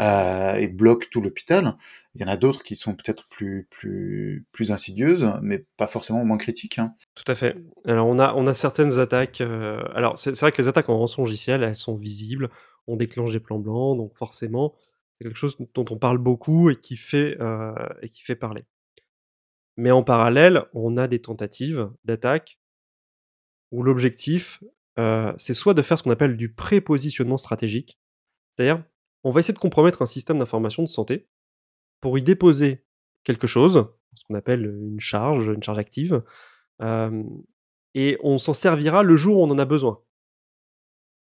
heu 0.00 0.60
et 0.60 0.68
bloquent 0.68 1.06
tout 1.10 1.20
l'hôpital, 1.20 1.74
il 2.14 2.20
y 2.20 2.24
en 2.24 2.28
a 2.28 2.36
d'autres 2.36 2.62
qui 2.62 2.76
sont 2.76 2.94
peut-être 2.94 3.28
plus 3.28 3.66
plus 3.70 4.46
plus 4.52 4.70
insidieuses, 4.70 5.26
mais 5.42 5.64
pas 5.76 5.86
forcément 5.88 6.24
moins 6.24 6.38
critiques, 6.38 6.78
hein? 6.78 6.94
Tout 7.14 7.30
à 7.30 7.34
fait. 7.34 7.56
Alors 7.86 8.06
on 8.06 8.18
a 8.18 8.32
on 8.34 8.46
a 8.46 8.54
certaines 8.54 8.98
attaques, 8.98 9.40
heu, 9.40 9.78
alors 9.94 10.16
c'est 10.18 10.38
vrai 10.40 10.52
que 10.52 10.62
les 10.62 10.68
attaques 10.68 10.88
en 10.88 10.98
rançongiciel, 10.98 11.62
elles 11.62 11.74
sont 11.76 11.96
visibles. 11.96 12.48
On 12.88 12.96
déclenche 12.96 13.32
des 13.32 13.40
plans 13.40 13.58
blancs, 13.60 13.96
donc 13.96 14.14
forcément, 14.16 14.74
quelque 15.22 15.36
chose 15.36 15.56
dont 15.74 15.84
on 15.90 15.98
parle 15.98 16.18
beaucoup 16.18 16.70
et 16.70 16.76
qui 16.76 16.96
fait, 16.96 17.36
heu 17.40 17.74
et 18.02 18.08
qui 18.08 18.22
fait 18.22 18.36
parler. 18.36 18.64
Mais 19.76 19.90
en 19.90 20.02
parallèle, 20.02 20.64
on 20.74 20.96
a 20.96 21.08
des 21.08 21.20
tentatives 21.20 21.90
d'attaque 22.04 22.58
où 23.70 23.82
l'objectif, 23.82 24.62
heu, 24.98 25.32
c'est 25.38 25.54
soit 25.54 25.74
de 25.74 25.82
faire 25.82 25.98
ce 25.98 26.02
qu'on 26.02 26.10
appelle 26.10 26.36
du 26.36 26.52
prépositionnement 26.52 27.38
stratégique. 27.38 27.98
C'est-à-dire, 28.54 28.84
on 29.24 29.30
va 29.30 29.40
essayer 29.40 29.54
de 29.54 29.58
compromettre 29.58 30.02
un 30.02 30.06
système 30.06 30.38
d'information 30.38 30.82
de 30.82 30.88
santé 30.88 31.28
pour 32.00 32.18
y 32.18 32.22
déposer 32.22 32.84
quelque 33.24 33.46
chose, 33.46 33.86
ce 34.14 34.24
qu'on 34.24 34.34
appelle, 34.34 34.66
une 34.66 35.00
charge, 35.00 35.48
une 35.48 35.62
charge 35.62 35.78
active, 35.78 36.22
hem 36.80 37.42
et 37.94 38.18
on 38.22 38.38
s'en 38.38 38.54
servira 38.54 39.02
le 39.02 39.16
jour 39.16 39.38
où 39.38 39.44
on 39.44 39.50
en 39.50 39.58
a 39.58 39.64
besoin. 39.64 40.02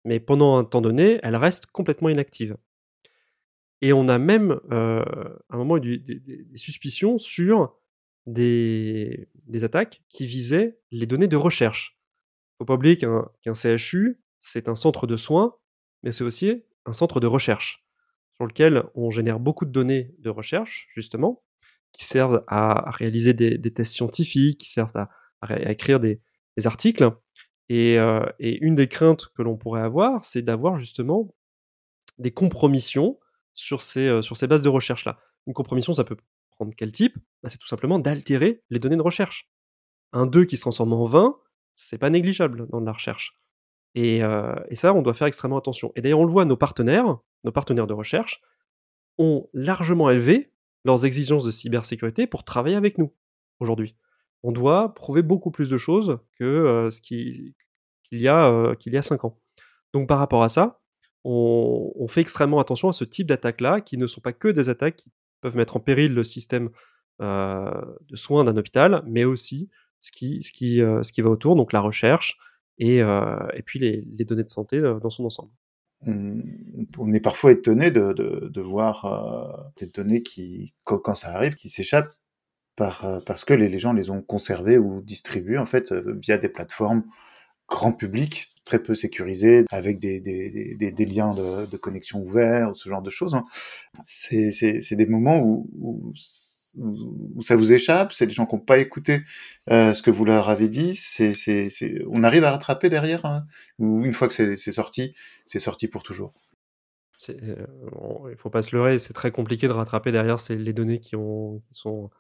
Mais 0.05 0.21
pendant 0.21 0.57
un 0.57 0.65
temps 0.65 0.81
donné, 0.81 1.21
elle 1.23 1.37
reste 1.37 1.67
complètement 1.67 2.09
inactive 2.09 2.57
Et 3.87 3.93
on 3.93 4.09
a 4.09 4.19
même, 4.19 4.59
à 4.73 5.05
un 5.51 5.57
moment, 5.57 5.77
eu 5.77 5.99
des, 5.99 6.45
suspicions 6.57 7.19
sur 7.19 7.79
des, 8.27 9.29
attaques 9.63 10.03
qui 10.09 10.27
visaient 10.27 10.77
les 10.91 11.07
données 11.07 11.29
de 11.29 11.37
recherche. 11.37 11.97
Il 11.97 12.55
ne 12.55 12.65
faut 12.65 12.67
pas 12.67 12.75
oublier 12.75 12.99
qu'un 12.99 13.55
CHU, 13.55 14.21
c'est 14.41 14.69
un 14.69 14.75
centre 14.75 15.07
de 15.07 15.17
soins, 15.17 15.55
mais 16.03 16.11
c'est 16.11 16.25
aussi 16.25 16.65
un 16.85 16.93
centre 16.93 17.21
de 17.21 17.29
recherche 17.29 17.87
sur 18.35 18.45
lequel 18.45 18.83
on 18.97 19.11
génère 19.11 19.39
beaucoup 19.39 19.65
de 19.65 19.71
données 19.71 20.17
de 20.19 20.31
recherche, 20.31 20.89
justement, 20.91 21.45
qui 21.93 22.05
servent 22.05 22.43
à, 22.49 22.91
réaliser 22.91 23.35
des, 23.35 23.73
tests 23.73 23.93
scientifiques, 23.93 24.59
qui 24.59 24.69
servent 24.69 24.91
à, 24.97 25.71
écrire 25.71 26.01
des, 26.01 26.21
articles. 26.65 27.09
Et, 27.69 27.99
une 28.41 28.75
des 28.75 28.89
craintes 28.89 29.29
que 29.29 29.43
l'on 29.43 29.57
pourrait 29.57 29.83
avoir, 29.83 30.25
c'est 30.25 30.43
d'avoir 30.43 30.77
justement 30.77 31.33
des 32.19 32.33
compromissions 32.33 33.21
sur 33.57 33.83
ces, 33.83 34.23
sur 34.23 34.37
ces 34.37 34.47
bases 34.47 34.63
de 34.63 34.69
recherche-là. 34.69 35.19
Une 35.49 35.55
compromission, 35.55 35.93
ça 35.93 36.05
peut 36.05 36.17
prendre 36.53 36.73
quel 36.77 36.93
type? 36.93 37.19
Bah, 37.43 37.49
C'est 37.49 37.59
tout 37.59 37.67
simplement 37.67 37.99
d'altérer 37.99 38.63
les 38.71 38.79
données 38.79 38.97
de 38.97 39.03
recherche. 39.03 39.51
Un 40.13 40.27
2 40.27 40.45
qui 40.45 40.57
se 40.57 40.61
transforme 40.61 40.93
en 40.93 41.05
20, 41.05 41.37
c'est 41.75 41.99
pas 41.99 42.11
négligeable 42.11 42.69
dans 42.69 42.81
la 42.81 42.93
recherche. 42.93 43.37
Et, 43.95 44.21
ça, 44.75 44.93
on 44.93 45.03
doit 45.03 45.15
faire 45.15 45.27
extrêmement 45.27 45.59
attention. 45.59 45.91
Et 45.97 46.03
d'ailleurs, 46.03 46.21
on 46.21 46.27
le 46.27 46.31
voit, 46.31 46.45
nos 46.45 46.57
partenaires, 46.57 47.19
nos 47.45 47.53
partenaires 47.53 47.87
de 47.87 47.95
recherche, 47.95 48.43
ont 49.19 49.49
largement 49.55 50.11
élevé 50.11 50.53
leurs 50.85 51.07
exigences 51.07 51.45
de 51.45 51.51
cybersécurité 51.51 52.27
pour 52.27 52.45
travailler 52.45 52.77
avec 52.77 52.99
nous 52.99 53.15
aujourd'hui. 53.59 53.97
On 54.43 54.53
doit 54.53 54.95
prouver 54.95 55.23
beaucoup 55.23 55.51
plus 55.51 55.71
de 55.71 55.79
choses 55.79 56.19
que 56.39 56.89
ce 56.93 57.01
qu'il 57.01 57.55
y, 58.13 58.29
a, 58.29 58.77
qu'il 58.77 58.93
y 58.93 58.99
a 58.99 59.03
5 59.03 59.25
ans. 59.25 59.41
Donc 59.95 60.07
par 60.07 60.19
rapport 60.19 60.43
à 60.43 60.51
ça, 60.51 60.83
on, 61.27 62.07
fait 62.09 62.21
extrêmement 62.21 62.61
attention 62.61 62.89
à 62.89 62.93
ce 62.93 63.05
type 63.05 63.27
d'attaques-là, 63.27 63.81
qui 63.81 63.99
ne 63.99 64.07
sont 64.07 64.21
pas 64.21 64.33
que 64.33 64.49
des 64.49 64.69
attaques 64.69 64.97
qui 64.97 65.11
peuvent 65.41 65.57
mettre 65.57 65.77
en 65.77 65.81
péril 65.81 66.15
le 66.15 66.25
système 66.25 66.71
de 67.21 68.17
soins 68.17 68.45
d'un 68.45 68.57
hôpital, 68.57 69.03
mais 69.07 69.25
aussi 69.25 69.71
ce 70.01 70.13
qui, 70.13 70.41
qui 70.41 70.81
va 70.81 71.31
autour, 71.31 71.57
donc 71.57 71.73
la 71.73 71.81
recherche, 71.81 72.39
et, 72.79 72.99
et 72.99 73.63
puis 73.65 73.79
les, 73.79 74.25
données 74.25 74.45
de 74.45 74.51
santé 74.51 74.81
dans 74.81 75.11
son 75.11 75.25
ensemble. 75.25 75.51
On 76.07 77.13
est 77.13 77.21
parfois 77.21 77.53
étonné 77.53 77.91
de, 77.91 78.61
voir 78.61 79.73
des 79.79 79.87
données 79.87 80.23
qui, 80.23 80.75
quand 80.85 81.15
ça 81.15 81.35
arrive, 81.35 81.55
qui 81.55 81.69
s'échappent 81.69 82.15
par, 82.77 83.23
parce 83.25 83.45
que 83.45 83.55
les, 83.55 83.69
les, 83.69 83.79
gens 83.79 83.95
les 83.95 84.11
ont 84.11 84.23
conservées 84.23 84.79
ou 84.79 85.01
distribuées 85.01 85.59
en 85.59 85.67
fait 85.67 85.93
via 85.93 86.39
des 86.39 86.51
plateformes 86.51 87.05
grand 87.69 87.93
public, 87.93 88.55
très 88.65 88.83
peu 88.83 88.95
sécurisées, 88.95 89.65
avec 89.71 89.99
des, 89.99 90.21
des, 90.21 90.77
des, 90.77 90.91
des 90.91 91.05
liens 91.05 91.35
de, 91.35 91.67
de, 91.67 91.77
connexion 91.77 92.21
ouverts, 92.21 92.73
ce 92.75 92.89
genre 92.89 93.03
de 93.03 93.11
choses. 93.11 93.35
Hein. 93.35 93.45
C'est 94.03 94.97
des 94.97 95.07
moments 95.07 95.39
où, 95.39 96.13
où 96.77 97.43
ça 97.43 97.57
vous 97.57 97.73
échappe, 97.73 98.13
c'est 98.13 98.27
des 98.27 98.33
gens 98.33 98.47
qui 98.47 98.55
n'ont 98.55 98.61
pas 98.61 98.79
écouté 98.79 99.23
euh, 99.71 99.95
ce 99.95 100.03
que 100.03 100.11
vous 100.11 100.25
leur 100.25 100.49
avez 100.49 100.69
dit, 100.69 100.95
c'est, 100.95 101.35
on 102.09 102.23
arrive 102.23 102.45
à 102.45 102.53
rattraper 102.53 102.91
derrière, 102.91 103.25
hein, 103.25 103.47
ou 103.79 104.05
une 104.05 104.13
fois 104.13 104.29
que 104.29 104.35
c'est, 104.35 104.57
c'est 104.57 104.73
sorti, 104.73 105.15
c'est 105.47 105.59
sorti 105.59 105.89
pour 105.89 106.03
toujours. 106.03 106.35
C'est, 107.17 107.43
euh, 107.43 107.67
il 108.31 108.37
faut 108.37 108.51
pas 108.51 108.63
se 108.63 108.77
leurrer, 108.77 108.99
c'est 108.99 109.15
très 109.15 109.31
compliqué 109.31 109.69
de 109.69 109.73
rattraper 109.73 110.13
derrière 110.13 110.39
c'est 110.39 110.57
les 110.57 110.75
données 110.75 111.01
qui, 111.01 111.17
ont, 111.17 111.63
qui 111.69 111.75
sont, 111.75 112.11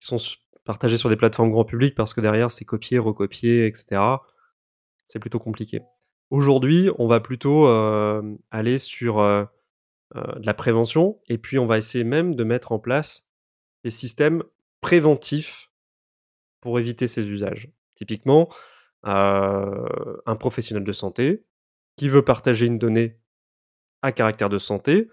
qui 0.00 0.08
sont 0.08 0.18
partagées 0.64 0.96
sur 0.96 1.08
des 1.08 1.16
plateformes 1.16 1.50
grand 1.50 1.64
public 1.64 1.94
parce 1.94 2.14
que 2.14 2.20
derrière 2.20 2.50
c'est 2.50 2.64
copié, 2.64 2.98
recopié, 2.98 3.66
etc. 3.66 4.00
C'est 5.08 5.18
plutôt 5.18 5.38
compliqué. 5.40 5.80
Aujourd'hui, 6.30 6.90
on 6.98 7.08
va 7.08 7.18
plutôt 7.18 7.66
euh, 7.66 8.36
aller 8.50 8.78
sur 8.78 9.18
euh, 9.20 9.44
de 10.14 10.46
la 10.46 10.52
prévention 10.52 11.18
et 11.28 11.38
puis 11.38 11.58
on 11.58 11.66
va 11.66 11.78
essayer 11.78 12.04
même 12.04 12.34
de 12.34 12.44
mettre 12.44 12.72
en 12.72 12.78
place 12.78 13.26
des 13.84 13.90
systèmes 13.90 14.42
préventifs 14.82 15.70
pour 16.60 16.78
éviter 16.78 17.08
ces 17.08 17.26
usages. 17.26 17.72
Typiquement, 17.94 18.48
un 19.04 20.36
professionnel 20.38 20.84
de 20.84 20.92
santé 20.92 21.44
qui 21.96 22.08
veut 22.08 22.22
partager 22.22 22.66
une 22.66 22.78
donnée 22.78 23.18
à 24.02 24.12
caractère 24.12 24.48
de 24.48 24.58
santé, 24.58 25.08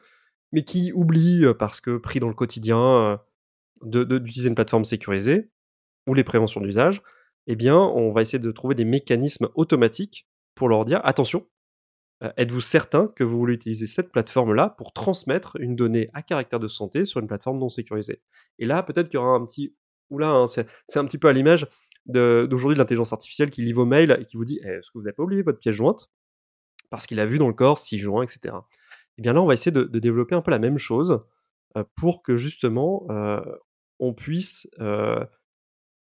mais 0.51 0.63
qui 0.63 0.91
oublie, 0.93 1.45
parce 1.57 1.81
que 1.81 1.97
pris 1.97 2.19
dans 2.19 2.27
le 2.27 2.33
quotidien, 2.33 3.21
d'utiliser 3.83 4.49
une 4.49 4.55
plateforme 4.55 4.85
sécurisée 4.85 5.49
ou 6.07 6.13
les 6.13 6.23
préventions 6.23 6.61
d'usage, 6.61 7.01
eh 7.47 7.55
bien, 7.55 7.77
on 7.77 8.11
va 8.11 8.21
essayer 8.21 8.39
de 8.39 8.51
trouver 8.51 8.75
des 8.75 8.85
mécanismes 8.85 9.49
automatiques 9.55 10.27
pour 10.55 10.69
leur 10.69 10.85
dire 10.85 11.01
attention, 11.03 11.47
euh, 12.23 12.31
êtes-vous 12.37 12.61
certain 12.61 13.07
que 13.07 13.23
vous 13.23 13.37
voulez 13.37 13.55
utiliser 13.55 13.87
cette 13.87 14.11
plateforme-là 14.11 14.69
pour 14.69 14.93
transmettre 14.93 15.57
une 15.59 15.75
donnée 15.75 16.09
à 16.13 16.21
caractère 16.21 16.59
de 16.59 16.67
santé 16.67 17.05
sur 17.05 17.19
une 17.19 17.27
plateforme 17.27 17.59
non 17.59 17.69
sécurisée? 17.69 18.21
Et 18.57 18.65
là, 18.65 18.83
peut-être 18.83 19.09
qu'il 19.09 19.19
y 19.19 19.21
aura 19.21 19.35
un 19.35 19.45
petit... 19.45 19.75
Oula, 20.11 20.29
hein, 20.29 20.47
c'est 20.47 20.67
un 20.95 21.05
petit 21.05 21.17
peu 21.17 21.27
à 21.27 21.33
l'image 21.33 21.67
d'aujourd'hui 22.05 22.75
de, 22.75 22.79
l'intelligence 22.79 23.11
artificielle 23.11 23.49
qui 23.49 23.63
lit 23.63 23.73
vos 23.73 23.85
mails 23.85 24.17
et 24.21 24.25
qui 24.25 24.37
vous 24.37 24.45
dit 24.45 24.59
eh, 24.63 24.67
Est-ce 24.67 24.91
que 24.91 24.99
vous 24.99 25.03
n'avez 25.03 25.15
pas 25.15 25.23
oublié 25.23 25.41
votre 25.41 25.57
pièce 25.57 25.75
jointe? 25.75 26.11
Parce 26.91 27.07
qu'il 27.07 27.19
a 27.19 27.25
vu 27.25 27.39
dans 27.39 27.47
le 27.47 27.53
corps 27.53 27.79
6 27.79 27.97
joints, 27.97 28.23
etc. 28.23 28.55
Et 28.55 29.17
eh 29.17 29.21
bien 29.23 29.33
là, 29.33 29.41
on 29.41 29.47
va 29.47 29.55
essayer 29.55 29.71
de, 29.71 29.83
développer 29.83 30.35
un 30.35 30.41
peu 30.41 30.51
la 30.51 30.59
même 30.59 30.77
chose 30.77 31.23
euh, 31.75 31.83
pour 31.95 32.21
que 32.21 32.37
justement 32.37 33.07
euh, 33.09 33.41
on 33.99 34.13
puisse 34.13 34.67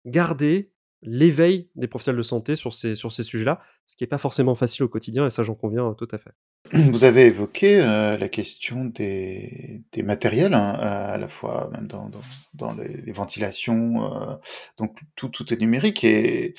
garder 0.05 0.71
l'éveil 1.01 1.69
des 1.75 1.87
professionnels 1.87 2.17
de 2.17 2.23
santé 2.23 2.55
sur 2.55 2.73
ces, 2.73 2.95
sur 2.95 3.11
ces 3.11 3.23
sujets-là, 3.23 3.61
ce 3.85 3.95
qui 3.95 4.03
n'est 4.03 4.07
pas 4.09 4.17
forcément 4.17 4.55
facile 4.55 4.83
au 4.83 4.89
quotidien, 4.89 5.25
et 5.25 5.29
ça 5.29 5.43
j'en 5.43 5.55
conviens 5.55 5.93
tout 5.97 6.07
à 6.11 6.17
fait. 6.17 6.31
Vous 6.91 7.03
avez 7.03 7.25
évoqué 7.25 7.81
euh, 7.81 8.17
la 8.17 8.29
question 8.29 8.85
des, 8.85 9.81
des 9.91 10.03
matériels, 10.03 10.53
hein, 10.53 10.73
à 10.73 11.17
la 11.17 11.27
fois 11.27 11.69
même 11.71 11.87
dans, 11.87 12.11
dans, 12.53 12.75
les, 12.75 13.11
ventilations, 13.11 14.13
euh, 14.13 14.35
donc 14.77 14.97
tout, 15.15 15.29
tout 15.29 15.53
est 15.53 15.57
numérique, 15.57 16.03
et 16.03 16.53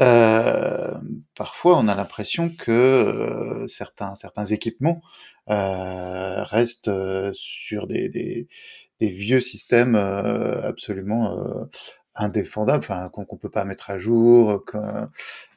euh, 0.00 0.94
parfois 1.36 1.78
on 1.78 1.86
a 1.86 1.94
l'impression 1.94 2.48
que 2.50 3.64
certains, 3.68 4.16
certains 4.16 4.46
équipements 4.46 5.02
restent 5.46 6.90
sur 7.32 7.86
des, 7.86 8.08
des, 8.08 8.48
vieux 9.00 9.40
systèmes 9.40 9.96
absolument 9.96 11.68
indéfendable, 12.16 12.84
enfin 12.84 13.08
qu'on 13.10 13.22
ne 13.30 13.38
peut 13.38 13.50
pas 13.50 13.64
mettre 13.64 13.90
à 13.90 13.98
jour. 13.98 14.64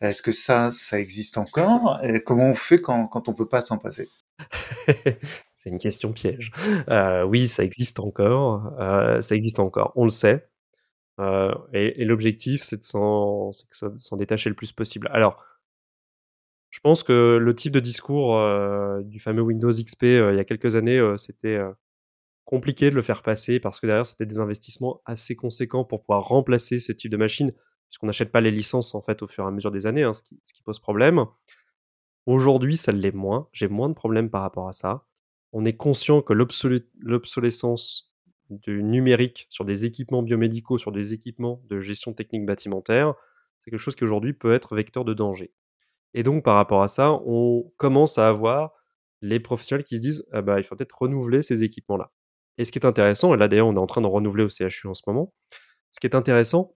Est-ce 0.01 0.21
que 0.21 0.31
ça, 0.31 0.71
ça 0.71 0.99
existe 0.99 1.37
encore? 1.37 1.99
Et 2.03 2.21
comment 2.21 2.49
on 2.49 2.55
fait 2.55 2.81
quand, 2.81 3.07
quand 3.07 3.29
on 3.29 3.33
peut 3.33 3.47
pas 3.47 3.61
s'en 3.61 3.77
passer? 3.77 4.09
C'est 5.57 5.69
une 5.69 5.79
question 5.79 6.13
piège. 6.13 6.51
Euh, 6.89 7.23
oui, 7.23 7.47
ça 7.47 7.63
existe 7.63 7.99
encore. 7.99 8.73
Euh, 8.79 9.21
ça 9.21 9.35
existe 9.35 9.59
encore. 9.59 9.91
On 9.95 10.05
le 10.05 10.09
sait. 10.09 10.47
Euh, 11.19 11.53
et, 11.73 12.05
l'objectif, 12.05 12.61
c'est 12.63 12.77
de 12.77 12.83
s'en 12.83 13.51
détacher 14.17 14.49
le 14.49 14.55
plus 14.55 14.71
possible. 14.71 15.09
Alors, 15.11 15.43
je 16.69 16.79
pense 16.79 17.03
que 17.03 17.37
le 17.37 17.55
type 17.55 17.73
de 17.73 17.79
discours 17.79 18.39
du 19.03 19.19
fameux 19.19 19.41
Windows 19.41 19.71
XP 19.71 20.03
il 20.03 20.35
y 20.35 20.39
a 20.39 20.45
quelques 20.45 20.75
années, 20.75 21.01
c'était 21.17 21.59
compliqué 22.47 22.89
de 22.89 22.95
le 22.95 23.01
faire 23.01 23.23
passer 23.23 23.59
parce 23.59 23.81
que 23.81 23.87
derrière, 23.87 24.07
c'était 24.07 24.25
des 24.25 24.39
investissements 24.39 25.01
assez 25.05 25.35
conséquents 25.35 25.83
pour 25.83 25.99
pouvoir 25.99 26.23
remplacer 26.23 26.79
ce 26.79 26.93
type 26.93 27.11
de 27.11 27.17
machine, 27.17 27.51
puisqu'on 27.89 28.07
n'achète 28.07 28.31
pas 28.31 28.39
les 28.39 28.51
licences 28.51 28.95
en 28.95 29.01
fait 29.01 29.21
au 29.21 29.27
fur 29.27 29.43
et 29.43 29.47
à 29.47 29.51
mesure 29.51 29.69
des 29.69 29.85
années, 29.85 30.03
hein, 30.03 30.13
ce, 30.13 30.23
qui, 30.23 30.63
pose 30.63 30.79
problème. 30.79 31.25
Aujourd'hui, 32.25 32.77
ça 32.77 32.93
l'est 32.93 33.11
moins. 33.11 33.49
J'ai 33.51 33.67
moins 33.67 33.89
de 33.89 33.93
problèmes 33.93 34.29
par 34.29 34.43
rapport 34.43 34.69
à 34.69 34.71
ça. 34.71 35.05
On 35.51 35.65
est 35.65 35.75
conscient 35.75 36.21
que 36.21 36.31
l'obsolescence 36.31 38.15
du 38.49 38.81
numérique 38.81 39.47
sur 39.49 39.65
des 39.65 39.83
équipements 39.83 40.23
biomédicaux, 40.23 40.77
sur 40.77 40.93
des 40.93 41.11
équipements 41.11 41.61
de 41.65 41.81
gestion 41.81 42.13
technique 42.13 42.45
bâtimentaire, 42.45 43.13
c'est 43.59 43.71
quelque 43.71 43.79
chose 43.79 43.97
qui 43.97 44.05
aujourd'hui 44.05 44.31
peut 44.31 44.53
être 44.53 44.73
vecteur 44.73 45.03
de 45.03 45.13
danger. 45.13 45.53
Et 46.13 46.23
donc, 46.23 46.45
par 46.45 46.55
rapport 46.55 46.81
à 46.81 46.87
ça, 46.87 47.11
on 47.25 47.69
commence 47.75 48.17
à 48.17 48.29
avoir 48.29 48.71
les 49.21 49.41
professionnels 49.41 49.83
qui 49.83 49.97
se 49.97 50.01
disent 50.01 50.25
ah 50.31 50.41
bah, 50.41 50.61
il 50.61 50.63
faut 50.63 50.77
peut-être 50.77 51.01
renouveler 51.01 51.41
ces 51.41 51.63
équipements-là. 51.63 52.13
Et 52.57 52.65
ce 52.65 52.71
qui 52.71 52.79
est 52.79 52.85
intéressant, 52.85 53.33
et 53.33 53.37
là 53.37 53.47
d'ailleurs 53.47 53.67
on 53.67 53.75
est 53.75 53.79
en 53.79 53.87
train 53.87 54.01
de 54.01 54.07
renouveler 54.07 54.43
au 54.43 54.49
CHU 54.49 54.87
en 54.87 54.93
ce 54.93 55.03
moment, 55.07 55.33
ce 55.91 55.99
qui 55.99 56.07
est 56.07 56.15
intéressant, 56.15 56.75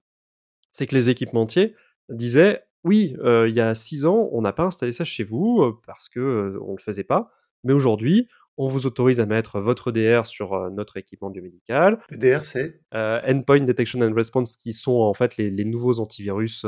c'est 0.71 0.87
que 0.87 0.95
les 0.95 1.09
équipementiers 1.09 1.75
disaient 2.09 2.63
oui, 2.83 3.15
euh, 3.19 3.47
il 3.47 3.55
y 3.55 3.61
a 3.61 3.75
six 3.75 4.05
ans, 4.05 4.29
on 4.31 4.41
n'a 4.41 4.53
pas 4.53 4.63
installé 4.63 4.93
ça 4.93 5.03
chez 5.03 5.23
vous 5.23 5.61
euh, 5.61 5.79
parce 5.85 6.09
que 6.09 6.19
euh, 6.19 6.59
on 6.61 6.71
ne 6.71 6.77
le 6.77 6.81
faisait 6.81 7.03
pas, 7.03 7.31
mais 7.63 7.73
aujourd'hui, 7.73 8.27
on 8.57 8.67
vous 8.67 8.85
autorise 8.85 9.19
à 9.19 9.25
mettre 9.25 9.59
votre 9.59 9.91
DR 9.91 10.25
sur 10.25 10.69
notre 10.71 10.97
équipement 10.97 11.29
biomédical. 11.29 11.99
Le 12.09 12.17
DR, 12.17 12.43
c'est? 12.43 12.81
Endpoint 12.93 13.61
Detection 13.61 14.01
and 14.01 14.13
Response, 14.13 14.55
qui 14.57 14.73
sont 14.73 14.99
en 14.99 15.13
fait 15.13 15.37
les, 15.37 15.63
nouveaux 15.63 15.99
antivirus 15.99 16.65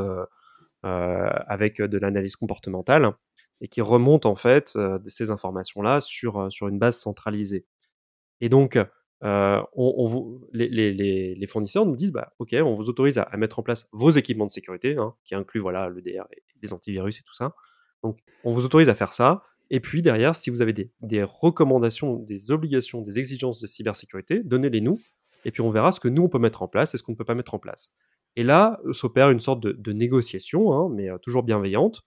avec 0.81 1.81
de 1.81 1.97
l'analyse 1.97 2.35
comportementale 2.35 3.11
et 3.59 3.67
qui 3.67 3.81
remontent 3.81 4.29
en 4.29 4.35
fait 4.35 4.77
ces 5.05 5.29
informations-là 5.29 5.99
sur, 5.99 6.51
sur 6.51 6.67
une 6.69 6.79
base 6.79 6.97
centralisée. 6.97 7.65
Et 8.39 8.49
donc, 8.49 8.79
on, 9.23 10.39
les, 10.51 11.47
fournisseurs 11.47 11.85
nous 11.85 11.95
disent 11.95 12.11
bah, 12.11 12.33
OK, 12.39 12.53
on 12.53 12.73
vous 12.73 12.89
autorise 12.89 13.17
à, 13.17 13.29
mettre 13.37 13.59
en 13.59 13.63
place 13.63 13.89
vos 13.91 14.11
équipements 14.11 14.45
de 14.45 14.51
sécurité, 14.51 14.97
hein, 14.97 15.15
qui 15.23 15.35
incluent 15.35 15.61
voilà, 15.61 15.89
le 15.89 16.01
DR 16.01 16.25
et 16.31 16.43
les 16.61 16.73
antivirus 16.73 17.19
et 17.19 17.23
tout 17.23 17.33
ça. 17.33 17.55
Donc, 18.03 18.19
on 18.43 18.51
vous 18.51 18.65
autorise 18.65 18.89
à 18.89 18.95
faire 18.95 19.13
ça, 19.13 19.43
Et 19.69 19.79
puis 19.79 20.01
derrière, 20.01 20.35
si 20.35 20.49
vous 20.49 20.61
avez 20.61 20.73
des, 20.73 20.91
des 21.01 21.23
recommandations, 21.23 22.17
des 22.17 22.51
obligations, 22.51 23.01
des 23.01 23.17
exigences 23.17 23.59
de 23.59 23.67
cybersécurité, 23.67 24.41
donnez-les 24.43 24.81
nous. 24.81 24.99
Et 25.45 25.51
puis 25.51 25.61
on 25.61 25.69
verra 25.69 25.91
ce 25.91 25.99
que 25.99 26.09
nous, 26.09 26.23
on 26.23 26.29
peut 26.29 26.39
mettre 26.39 26.61
en 26.61 26.67
place 26.67 26.93
et 26.93 26.97
ce 26.97 27.03
qu'on 27.03 27.13
ne 27.13 27.17
peut 27.17 27.25
pas 27.25 27.35
mettre 27.35 27.53
en 27.53 27.59
place. 27.59 27.91
Et 28.35 28.43
là, 28.43 28.79
s'opère 28.91 29.29
une 29.29 29.39
sorte 29.39 29.61
de, 29.61 29.93
négociation, 29.93 30.73
hein, 30.73 30.89
mais 30.91 31.09
toujours 31.21 31.43
bienveillante, 31.43 32.01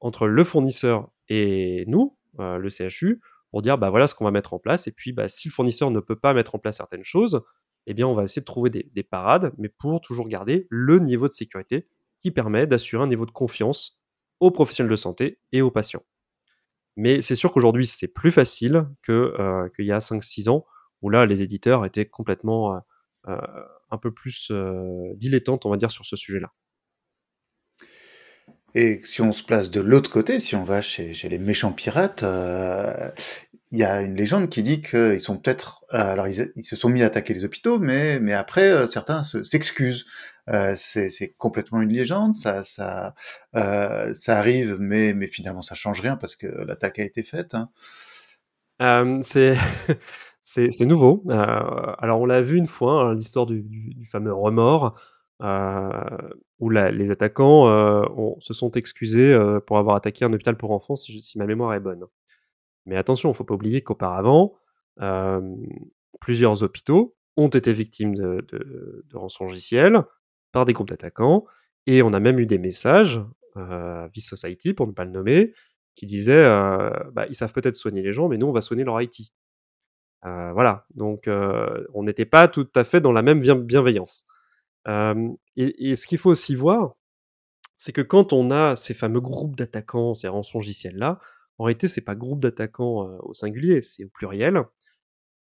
entre 0.00 0.26
le 0.26 0.44
fournisseur 0.44 1.10
et 1.28 1.84
nous, 1.86 2.16
le 2.38 2.68
CHU, 2.70 3.20
pour 3.56 3.62
dire 3.62 3.78
bah 3.78 3.88
voilà 3.88 4.06
ce 4.06 4.14
qu'on 4.14 4.26
va 4.26 4.30
mettre 4.30 4.52
en 4.52 4.58
place. 4.58 4.86
Et 4.86 4.92
puis 4.92 5.12
bah, 5.12 5.28
si 5.28 5.48
le 5.48 5.52
fournisseur 5.54 5.90
ne 5.90 6.00
peut 6.00 6.14
pas 6.14 6.34
mettre 6.34 6.54
en 6.54 6.58
place 6.58 6.76
certaines 6.76 7.04
choses, 7.04 7.42
eh 7.86 7.94
bien 7.94 8.06
on 8.06 8.12
va 8.12 8.24
essayer 8.24 8.40
de 8.40 8.44
trouver 8.44 8.68
des, 8.68 9.02
parades, 9.02 9.54
mais 9.56 9.70
pour 9.70 10.02
toujours 10.02 10.28
garder 10.28 10.66
le 10.68 10.98
niveau 10.98 11.26
de 11.26 11.32
sécurité 11.32 11.88
qui 12.20 12.30
permet 12.30 12.66
d'assurer 12.66 13.02
un 13.02 13.06
niveau 13.06 13.24
de 13.24 13.30
confiance 13.30 14.02
aux 14.40 14.50
professionnels 14.50 14.90
de 14.90 14.96
santé 14.96 15.40
et 15.52 15.62
aux 15.62 15.70
patients. 15.70 16.02
Mais 16.96 17.22
c'est 17.22 17.34
sûr 17.34 17.50
qu'aujourd'hui 17.50 17.86
c'est 17.86 18.08
plus 18.08 18.30
facile 18.30 18.88
que 19.00 19.32
qu'il 19.74 19.86
y 19.86 19.92
a 19.92 20.00
5-6 20.00 20.50
ans 20.50 20.66
où 21.00 21.08
là 21.08 21.24
les 21.24 21.42
éditeurs 21.42 21.86
étaient 21.86 22.04
complètement 22.04 22.78
un 23.24 23.98
peu 23.98 24.12
plus 24.12 24.52
dilettantes, 25.14 25.64
on 25.64 25.70
va 25.70 25.78
dire, 25.78 25.90
sur 25.90 26.04
ce 26.04 26.16
sujet-là. 26.16 26.52
Et 28.78 29.00
si 29.04 29.22
on 29.22 29.32
se 29.32 29.42
place 29.42 29.70
de 29.70 29.80
l'autre 29.80 30.10
côté, 30.10 30.38
si 30.38 30.54
on 30.54 30.62
va 30.62 30.82
chez, 30.82 31.14
les 31.30 31.38
méchants 31.38 31.72
pirates, 31.72 32.22
euh, 32.24 33.10
il 33.72 33.78
y 33.78 33.84
a 33.84 34.00
une 34.00 34.14
légende 34.14 34.48
qui 34.48 34.62
dit 34.62 34.80
qu'ils 34.82 35.20
sont 35.20 35.38
peut-être, 35.38 35.84
euh, 35.92 35.98
alors 35.98 36.28
ils, 36.28 36.52
se 36.62 36.76
sont 36.76 36.88
mis 36.88 37.02
à 37.02 37.06
attaquer 37.06 37.34
les 37.34 37.44
hôpitaux, 37.44 37.78
mais 37.78 38.20
mais 38.20 38.32
après 38.32 38.68
euh, 38.70 38.86
certains 38.86 39.22
s'excusent. 39.24 40.06
Euh, 40.48 40.74
c'est 40.76 41.34
complètement 41.38 41.82
une 41.82 41.92
légende, 41.92 42.36
ça 42.36 42.62
ça 42.62 43.14
euh, 43.56 44.12
ça 44.12 44.38
arrive, 44.38 44.76
mais 44.78 45.12
mais 45.14 45.26
finalement 45.26 45.62
ça 45.62 45.74
change 45.74 46.00
rien 46.00 46.16
parce 46.16 46.36
que 46.36 46.46
l'attaque 46.46 46.98
a 47.00 47.04
été 47.04 47.22
faite. 47.22 47.54
Hein. 47.54 47.70
c'est 49.22 49.56
c'est 50.42 50.86
nouveau. 50.86 51.24
alors 51.28 52.20
on 52.20 52.26
l'a 52.26 52.42
vu 52.42 52.56
une 52.58 52.66
fois, 52.66 53.10
hein, 53.10 53.14
l'histoire 53.14 53.46
du, 53.46 53.62
du, 53.62 53.94
du, 53.94 54.04
fameux 54.06 54.32
remords. 54.32 54.96
Euh, 55.42 55.90
où 56.58 56.70
les 56.70 57.10
attaquants 57.10 57.68
euh, 57.68 58.02
se 58.40 58.54
sont 58.54 58.70
excusés 58.70 59.34
euh, 59.34 59.60
pour 59.60 59.76
avoir 59.76 59.96
attaqué 59.96 60.24
un 60.24 60.32
hôpital 60.32 60.56
pour 60.56 60.70
enfants, 60.70 60.96
si, 60.96 61.38
ma 61.38 61.44
mémoire 61.44 61.74
est 61.74 61.80
bonne. 61.80 62.04
Mais 62.86 62.96
attention, 62.96 63.28
il 63.28 63.32
ne 63.32 63.36
faut 63.36 63.44
pas 63.44 63.54
oublier 63.54 63.82
qu'auparavant, 63.82 64.54
plusieurs 66.20 66.62
hôpitaux 66.62 67.16
ont 67.36 67.48
été 67.48 67.72
victimes 67.72 68.14
de, 68.14 68.46
de, 68.48 69.04
de 69.06 70.02
par 70.52 70.64
des 70.64 70.72
groupes 70.72 70.88
d'attaquants, 70.88 71.44
et 71.86 72.02
on 72.02 72.12
a 72.12 72.20
même 72.20 72.38
eu 72.38 72.46
des 72.46 72.58
messages, 72.58 73.20
euh, 73.56 74.08
Society 74.16 74.72
pour 74.72 74.86
ne 74.86 74.92
pas 74.92 75.04
le 75.04 75.10
nommer, 75.10 75.52
qui 75.94 76.06
disaient 76.06 76.44
bah, 77.12 77.26
ils 77.28 77.34
savent 77.34 77.52
peut-être 77.52 77.76
soigner 77.76 78.02
les 78.02 78.12
gens, 78.12 78.28
mais 78.28 78.38
nous 78.38 78.46
on 78.46 78.52
va 78.52 78.60
soigner 78.62 78.84
leur 78.84 79.00
IT. 79.00 79.32
voilà, 80.22 80.86
donc 80.94 81.28
on 81.28 82.02
n'était 82.02 82.24
pas 82.24 82.48
tout 82.48 82.68
à 82.74 82.84
fait 82.84 83.00
dans 83.00 83.12
la 83.12 83.22
même 83.22 83.40
bienveillance 83.40 84.26
et, 85.56 85.96
ce 85.96 86.06
qu'il 86.06 86.18
faut 86.18 86.30
aussi 86.30 86.54
voir, 86.54 86.94
c'est 87.76 87.92
que 87.92 88.02
quand 88.02 88.32
on 88.32 88.50
a 88.50 88.76
ces 88.76 88.94
fameux 88.94 89.20
groupes 89.20 89.56
d'attaquants, 89.56 90.14
ces 90.14 90.28
rançongiciels-là, 90.28 91.18
en 91.58 91.64
réalité, 91.64 91.88
c'est 91.88 92.02
pas 92.02 92.14
groupe 92.14 92.40
d'attaquants 92.40 93.18
au 93.20 93.34
singulier, 93.34 93.80
c'est 93.80 94.04
au 94.04 94.08
pluriel. 94.08 94.62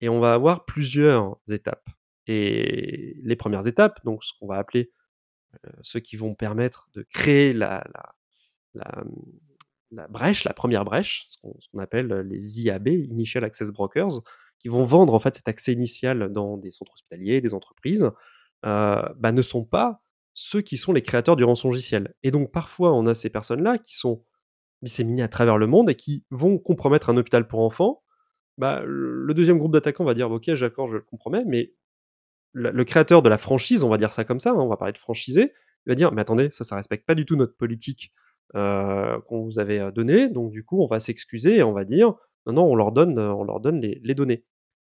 Et 0.01 0.10
on 0.10 0.20
va 0.20 0.34
avoir 0.34 0.65
plusieurs 0.65 1.38
étapes. 1.50 1.88
Et 2.27 3.18
les 3.24 3.36
premières 3.36 3.68
étapes, 3.68 4.03
donc 4.03 4.24
ce 4.24 4.34
qu'on 4.39 4.48
va 4.48 4.58
appeler 4.58 4.91
ceux 5.82 6.00
qui 6.00 6.15
vont 6.15 6.34
permettre 6.34 6.89
de 6.94 7.06
créer 7.13 7.53
la, 7.53 7.84
la, 8.74 10.08
brèche, 10.08 10.44
la 10.44 10.53
première 10.53 10.86
brèche, 10.86 11.25
ce 11.27 11.38
qu'on 11.39 11.80
appelle 11.80 12.08
les 12.08 12.62
IAB, 12.62 12.88
Initial 12.88 13.43
Access 13.43 13.71
Brokers, 13.71 14.21
qui 14.60 14.67
vont 14.67 14.84
vendre 14.84 15.13
en 15.13 15.19
fait 15.19 15.36
cet 15.36 15.47
accès 15.47 15.74
initial 15.74 16.32
dans 16.32 16.58
des 16.58 16.71
centres 16.71 16.93
hospitaliers, 16.93 17.41
des 17.41 17.54
entreprises, 17.54 18.10
bah, 18.63 19.32
ne 19.32 19.41
sont 19.41 19.65
pas 19.65 20.04
ceux 20.34 20.62
qui 20.62 20.78
sont 20.78 20.93
les 20.93 21.02
créateurs 21.02 21.36
du 21.36 21.43
rançongiciel. 21.43 22.13
Et 22.24 22.32
donc 22.32 22.52
parfois, 22.52 22.93
on 22.93 23.06
a 23.08 23.13
ces 23.13 23.30
personnes-là 23.30 23.78
qui 23.78 23.95
sont 23.97 24.24
disséminées 24.82 25.24
à 25.24 25.28
travers 25.28 25.58
le 25.58 25.67
monde 25.67 25.89
et 25.89 25.96
qui 25.96 26.26
vont 26.32 26.58
compromettre 26.58 27.10
un 27.10 27.17
hôpital 27.17 27.48
pour 27.48 27.62
enfants. 27.62 28.04
Bah, 28.58 28.82
le 28.86 29.34
deuxième 29.34 29.58
groupe 29.58 29.74
d'attaquants 29.74 30.04
va 30.04 30.13
dire 30.13 30.30
ok, 30.32 30.50
d'accord, 30.52 30.88
je 30.88 30.98
le 30.98 31.02
compromets, 31.02 31.44
mais 31.46 31.74
le, 32.54 32.84
créateur 32.84 33.22
de 33.22 33.30
la 33.30 33.38
franchise, 33.38 33.84
on 33.84 33.89
va 33.89 33.98
dire 33.98 34.12
ça 34.12 34.24
comme 34.24 34.39
ça, 34.39 34.52
hein, 34.52 34.58
on 34.58 34.67
va 34.67 34.78
parler 34.78 34.94
de 34.94 34.98
franchisé, 34.98 35.54
il 35.86 35.89
va 35.89 35.96
dire 35.96 36.12
mais 36.12 36.22
attendez, 36.22 36.50
ça, 36.52 36.63
ça 36.63 36.76
respecte 36.76 37.06
pas 37.06 37.15
du 37.15 37.26
tout 37.26 37.36
notre 37.36 37.56
politique 37.56 38.12
euh, 38.56 39.20
qu'on 39.22 39.44
vous 39.44 39.60
avait 39.60 39.80
euh, 39.80 39.91
donnée, 39.91 40.28
donc 40.28 40.52
du 40.52 40.65
coup, 40.65 40.82
on 40.84 40.88
va 40.88 41.00
s'excuser 41.00 41.58
et 41.58 41.63
on 41.63 41.74
va 41.74 41.86
dire 41.86 42.13
non, 42.46 42.54
non, 42.54 42.63
on 42.65 42.76
leur 42.76 42.91
donne, 42.91 43.17
on 43.20 43.44
leur 43.44 43.60
donne 43.62 43.80
les, 43.80 44.02
les 44.04 44.15
données. 44.15 44.46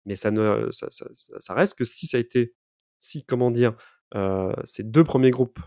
Mais 0.07 0.17
ça 0.17 0.31
ne, 0.31 0.69
ça, 0.71 0.89
ça, 0.91 1.55
reste 1.55 1.79
que 1.79 1.85
si 1.85 2.07
ça 2.07 2.17
a 2.17 2.21
été 2.21 2.55
si, 2.99 3.25
comment 3.25 3.51
dire, 3.51 3.75
ces 4.65 4.83
deux 4.83 5.05
premiers 5.05 5.31
groupes 5.31 5.61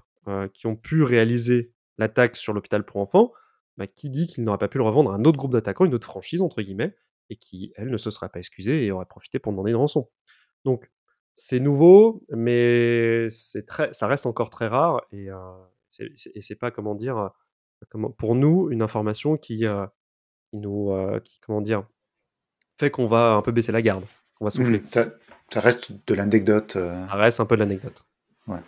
qui 0.54 0.68
ont 0.68 0.76
pu 0.76 1.04
réaliser 1.04 1.74
l'attaque 1.98 2.36
sur 2.36 2.54
l'hôpital 2.54 2.86
pour 2.86 2.98
enfants, 2.98 3.32
bah, 3.78 3.88
qui 3.88 4.10
dit 4.10 4.28
qu'il 4.28 4.44
n'aurait 4.44 4.58
pas 4.58 4.68
pu 4.68 4.78
le 4.78 4.84
revendre 4.84 5.12
à 5.12 5.16
un 5.16 5.24
autre 5.26 5.38
groupe 5.38 5.52
d'attaquants, 5.52 5.86
une 5.86 5.94
autre 5.94 6.08
franchise, 6.08 6.42
entre 6.42 6.62
guillemets, 6.62 6.96
et 7.30 7.36
qui, 7.36 7.74
elle, 7.76 7.90
ne 7.90 7.98
se 7.98 8.12
serait 8.12 8.30
pas 8.30 8.40
excusée 8.40 8.86
et 8.86 8.92
aurait 8.92 9.06
profité 9.06 9.40
pour 9.40 9.52
demander 9.52 9.72
une 9.72 9.78
rançon. 9.78 10.10
Donc, 10.64 10.92
c'est 11.34 11.60
nouveau, 11.60 12.26
mais 12.30 13.28
c'est 13.30 13.66
très, 13.66 13.92
ça 13.94 14.08
reste 14.08 14.26
encore 14.26 14.50
très 14.50 14.68
rare, 14.68 15.02
et, 15.12 15.30
c'est 15.90 16.56
pas, 16.56 16.72
comment 16.72 16.96
dire, 16.96 17.32
comment, 17.90 18.12
pour 18.12 18.36
nous, 18.36 18.70
une 18.72 18.82
information 18.82 19.38
qui, 19.38 19.66
nous, 20.54 20.92
qui, 21.24 21.40
comment 21.40 21.62
dire, 21.62 21.86
fait 22.80 22.92
qu'on 22.92 23.08
va 23.08 23.34
un 23.34 23.42
peu 23.42 23.52
baisser 23.52 23.72
la 23.72 23.82
garde, 23.82 24.06
qu'on 24.36 24.46
va 24.46 24.50
mmh, 24.50 24.52
souffler. 24.52 24.84
Ça 25.52 25.62
reste 25.62 25.92
de 26.08 26.14
l'anecdote. 26.14 26.76
Euh. 26.76 26.90
Ça 27.08 27.16
reste 27.16 27.40
un 27.40 27.46
peu 27.46 27.56
de 27.56 27.62
l'anecdote. 27.62 28.06
Ouais. 28.48 28.60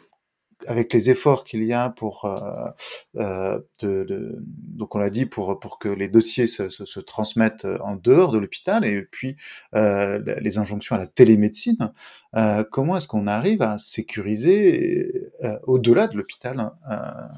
Avec 0.65 0.91
les 0.91 1.09
efforts 1.09 1.43
qu'il 1.43 1.63
y 1.63 1.73
a 1.73 1.89
pour, 1.89 2.25
euh, 2.25 2.69
euh, 3.17 3.59
donc 3.79 4.95
on 4.95 4.97
l'a 4.97 5.11
dit 5.11 5.27
pour 5.27 5.59
pour 5.59 5.77
que 5.77 5.87
les 5.89 6.07
dossiers 6.07 6.47
se, 6.47 6.69
se, 6.69 6.99
transmettent 6.99 7.67
en 7.81 7.95
dehors 7.95 8.31
de 8.31 8.39
l'hôpital 8.39 8.83
et 8.83 9.03
puis 9.03 9.35
euh, 9.75 10.19
les 10.41 10.57
injonctions 10.57 10.95
à 10.95 10.99
la 10.99 11.07
télémédecine. 11.07 11.91
Euh, 12.35 12.63
comment 12.71 12.97
est-ce 12.97 13.07
qu'on 13.07 13.27
arrive 13.27 13.61
à 13.61 13.77
sécuriser 13.77 15.29
euh, 15.43 15.57
au-delà 15.63 16.07
de 16.07 16.17
l'hôpital 16.17 16.59
hein, 16.59 17.29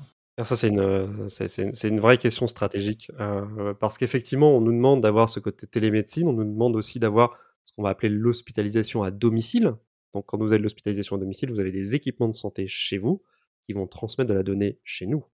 ça, 0.45 0.55
c'est 0.55 0.69
une, 0.69 1.27
c'est, 1.27 1.89
une 1.89 1.99
vraie 1.99 2.17
question 2.17 2.47
stratégique. 2.47 3.11
Euh, 3.19 3.73
parce 3.73 3.97
qu'effectivement, 3.97 4.55
on 4.55 4.61
nous 4.61 4.71
demande 4.71 5.01
d'avoir 5.01 5.27
ce 5.27 5.41
côté 5.41 5.67
télémédecine, 5.67 6.27
on 6.27 6.33
nous 6.33 6.45
demande 6.45 6.77
aussi 6.77 6.99
d'avoir 6.99 7.37
ce 7.63 7.73
qu'on 7.73 7.83
va 7.83 7.89
appeler 7.89 8.09
l'hospitalisation 8.09 9.03
à 9.03 9.11
domicile. 9.11 9.73
Donc 10.13 10.25
quand 10.27 10.37
vous 10.37 10.53
avez 10.53 10.61
l'hospitalisation 10.61 11.15
à 11.15 11.19
domicile, 11.19 11.51
vous 11.51 11.59
avez 11.59 11.71
des 11.71 11.95
équipements 11.95 12.27
de 12.27 12.35
santé 12.35 12.67
chez 12.67 12.97
vous 12.97 13.23
qui 13.65 13.73
vont 13.73 13.87
transmettre 13.87 14.29
de 14.29 14.35
la 14.35 14.43
donnée 14.43 14.79
chez 14.83 15.05
nous. 15.05 15.25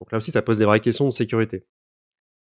Donc 0.00 0.12
là 0.12 0.18
aussi, 0.18 0.30
ça 0.30 0.42
pose 0.42 0.58
des 0.58 0.64
vraies 0.64 0.80
questions 0.80 1.04
de 1.04 1.10
sécurité. 1.10 1.66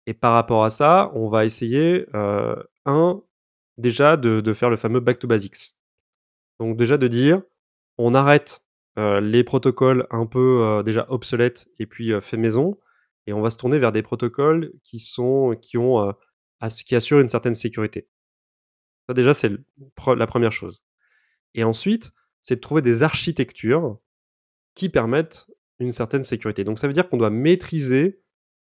Et 0.05 0.13
par 0.13 0.33
rapport 0.33 0.65
à 0.65 0.69
ça, 0.69 1.11
on 1.15 1.29
va 1.29 1.45
essayer, 1.45 2.05
euh, 2.13 2.61
un, 2.85 3.21
déjà 3.77 4.17
de, 4.17 4.53
faire 4.53 4.69
le 4.69 4.75
fameux 4.75 4.99
back 4.99 5.19
to 5.19 5.27
basics. 5.27 5.77
Donc 6.59 6.77
déjà 6.77 6.97
de 6.97 7.07
dire, 7.07 7.41
on 7.97 8.13
arrête 8.13 8.63
euh, 8.97 9.21
les 9.21 9.43
protocoles 9.43 10.07
un 10.11 10.25
peu 10.25 10.61
euh, 10.61 10.83
déjà 10.83 11.05
obsolètes 11.09 11.67
et 11.79 11.85
puis 11.85 12.11
fait 12.21 12.37
maison, 12.37 12.77
et 13.27 13.33
on 13.33 13.41
va 13.41 13.49
se 13.49 13.57
tourner 13.57 13.79
vers 13.79 13.91
des 13.91 14.03
protocoles 14.03 14.73
qui 14.83 14.99
sont 14.99 15.55
qui 15.61 15.77
ont 15.77 16.13
qui 16.85 16.95
assurent 16.95 17.19
une 17.19 17.29
certaine 17.29 17.55
sécurité. 17.55 18.07
Ça 19.07 19.13
déjà, 19.13 19.33
c'est 19.33 19.51
la 20.15 20.27
première 20.27 20.51
chose. 20.51 20.83
Et 21.55 21.63
ensuite, 21.63 22.11
c'est 22.41 22.55
de 22.55 22.61
trouver 22.61 22.81
des 22.81 23.03
architectures 23.03 23.99
qui 24.75 24.89
permettent 24.89 25.47
une 25.79 25.91
certaine 25.91 26.23
sécurité. 26.23 26.63
Donc 26.63 26.79
ça 26.79 26.87
veut 26.87 26.93
dire 26.93 27.09
qu'on 27.09 27.17
doit 27.17 27.29
maîtriser 27.29 28.21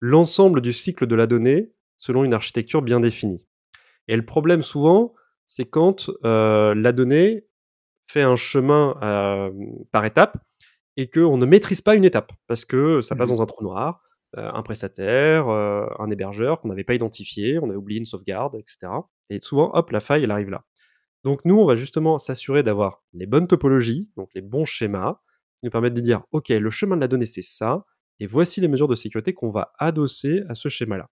l'ensemble 0.00 0.60
du 0.60 0.72
cycle 0.72 1.06
de 1.06 1.14
la 1.14 1.26
donnée 1.26 1.72
selon 1.98 2.24
une 2.24 2.34
architecture 2.34 2.82
bien 2.82 3.00
définie. 3.00 3.46
Et 4.08 4.16
le 4.16 4.24
problème 4.24 4.62
souvent, 4.62 5.14
c'est 5.46 5.64
quand 5.64 6.10
euh, 6.24 6.74
la 6.74 6.92
donnée 6.92 7.46
fait 8.10 8.22
un 8.22 8.37
chemin 8.37 8.96
euh, 9.02 9.50
par 9.92 10.04
étape 10.04 10.37
et 10.96 11.08
qu'on 11.08 11.38
ne 11.38 11.46
maîtrise 11.46 11.80
pas 11.80 11.94
une 11.94 12.04
étape 12.04 12.32
parce 12.46 12.64
que 12.64 13.00
ça 13.00 13.16
passe 13.16 13.30
mmh 13.30 13.37
dans 13.37 13.42
un 13.42 13.46
trou 13.46 13.64
noir, 13.64 14.02
euh, 14.37 14.50
un 14.52 14.62
prestataire, 14.62 15.48
un 15.48 16.10
hébergeur 16.10 16.60
qu'on 16.60 16.68
n'avait 16.68 16.84
pas 16.84 16.94
identifié, 16.94 17.58
on 17.58 17.68
avait 17.68 17.76
oublié 17.76 17.98
une 17.98 18.06
sauvegarde, 18.06 18.56
etc. 18.56 18.92
Et 19.30 19.40
souvent, 19.40 19.70
hop, 19.74 19.90
la 19.90 20.00
faille, 20.00 20.24
elle 20.24 20.30
arrive 20.30 20.50
là. 20.50 20.64
Donc 21.24 21.44
nous, 21.44 21.58
on 21.58 21.64
va 21.64 21.74
justement 21.74 22.18
s'assurer 22.18 22.62
d'avoir 22.62 23.02
les 23.14 23.26
bonnes 23.26 23.46
topologies, 23.46 24.10
donc 24.16 24.30
les 24.34 24.42
bons 24.42 24.64
schémas, 24.66 25.20
qui 25.58 25.66
nous 25.66 25.70
permettent 25.70 25.94
de 25.94 26.00
dire, 26.00 26.22
OK, 26.32 26.50
le 26.50 26.70
chemin 26.70 26.96
de 26.96 27.00
la 27.00 27.08
donnée, 27.08 27.26
c'est 27.26 27.42
ça, 27.42 27.84
et 28.20 28.26
voici 28.26 28.60
les 28.60 28.68
mesures 28.68 28.88
de 28.88 28.94
sécurité 28.94 29.32
qu'on 29.32 29.50
va 29.50 29.72
adosser 29.78 30.42
à 30.48 30.54
ce 30.54 30.68
schéma-là. 30.68 31.10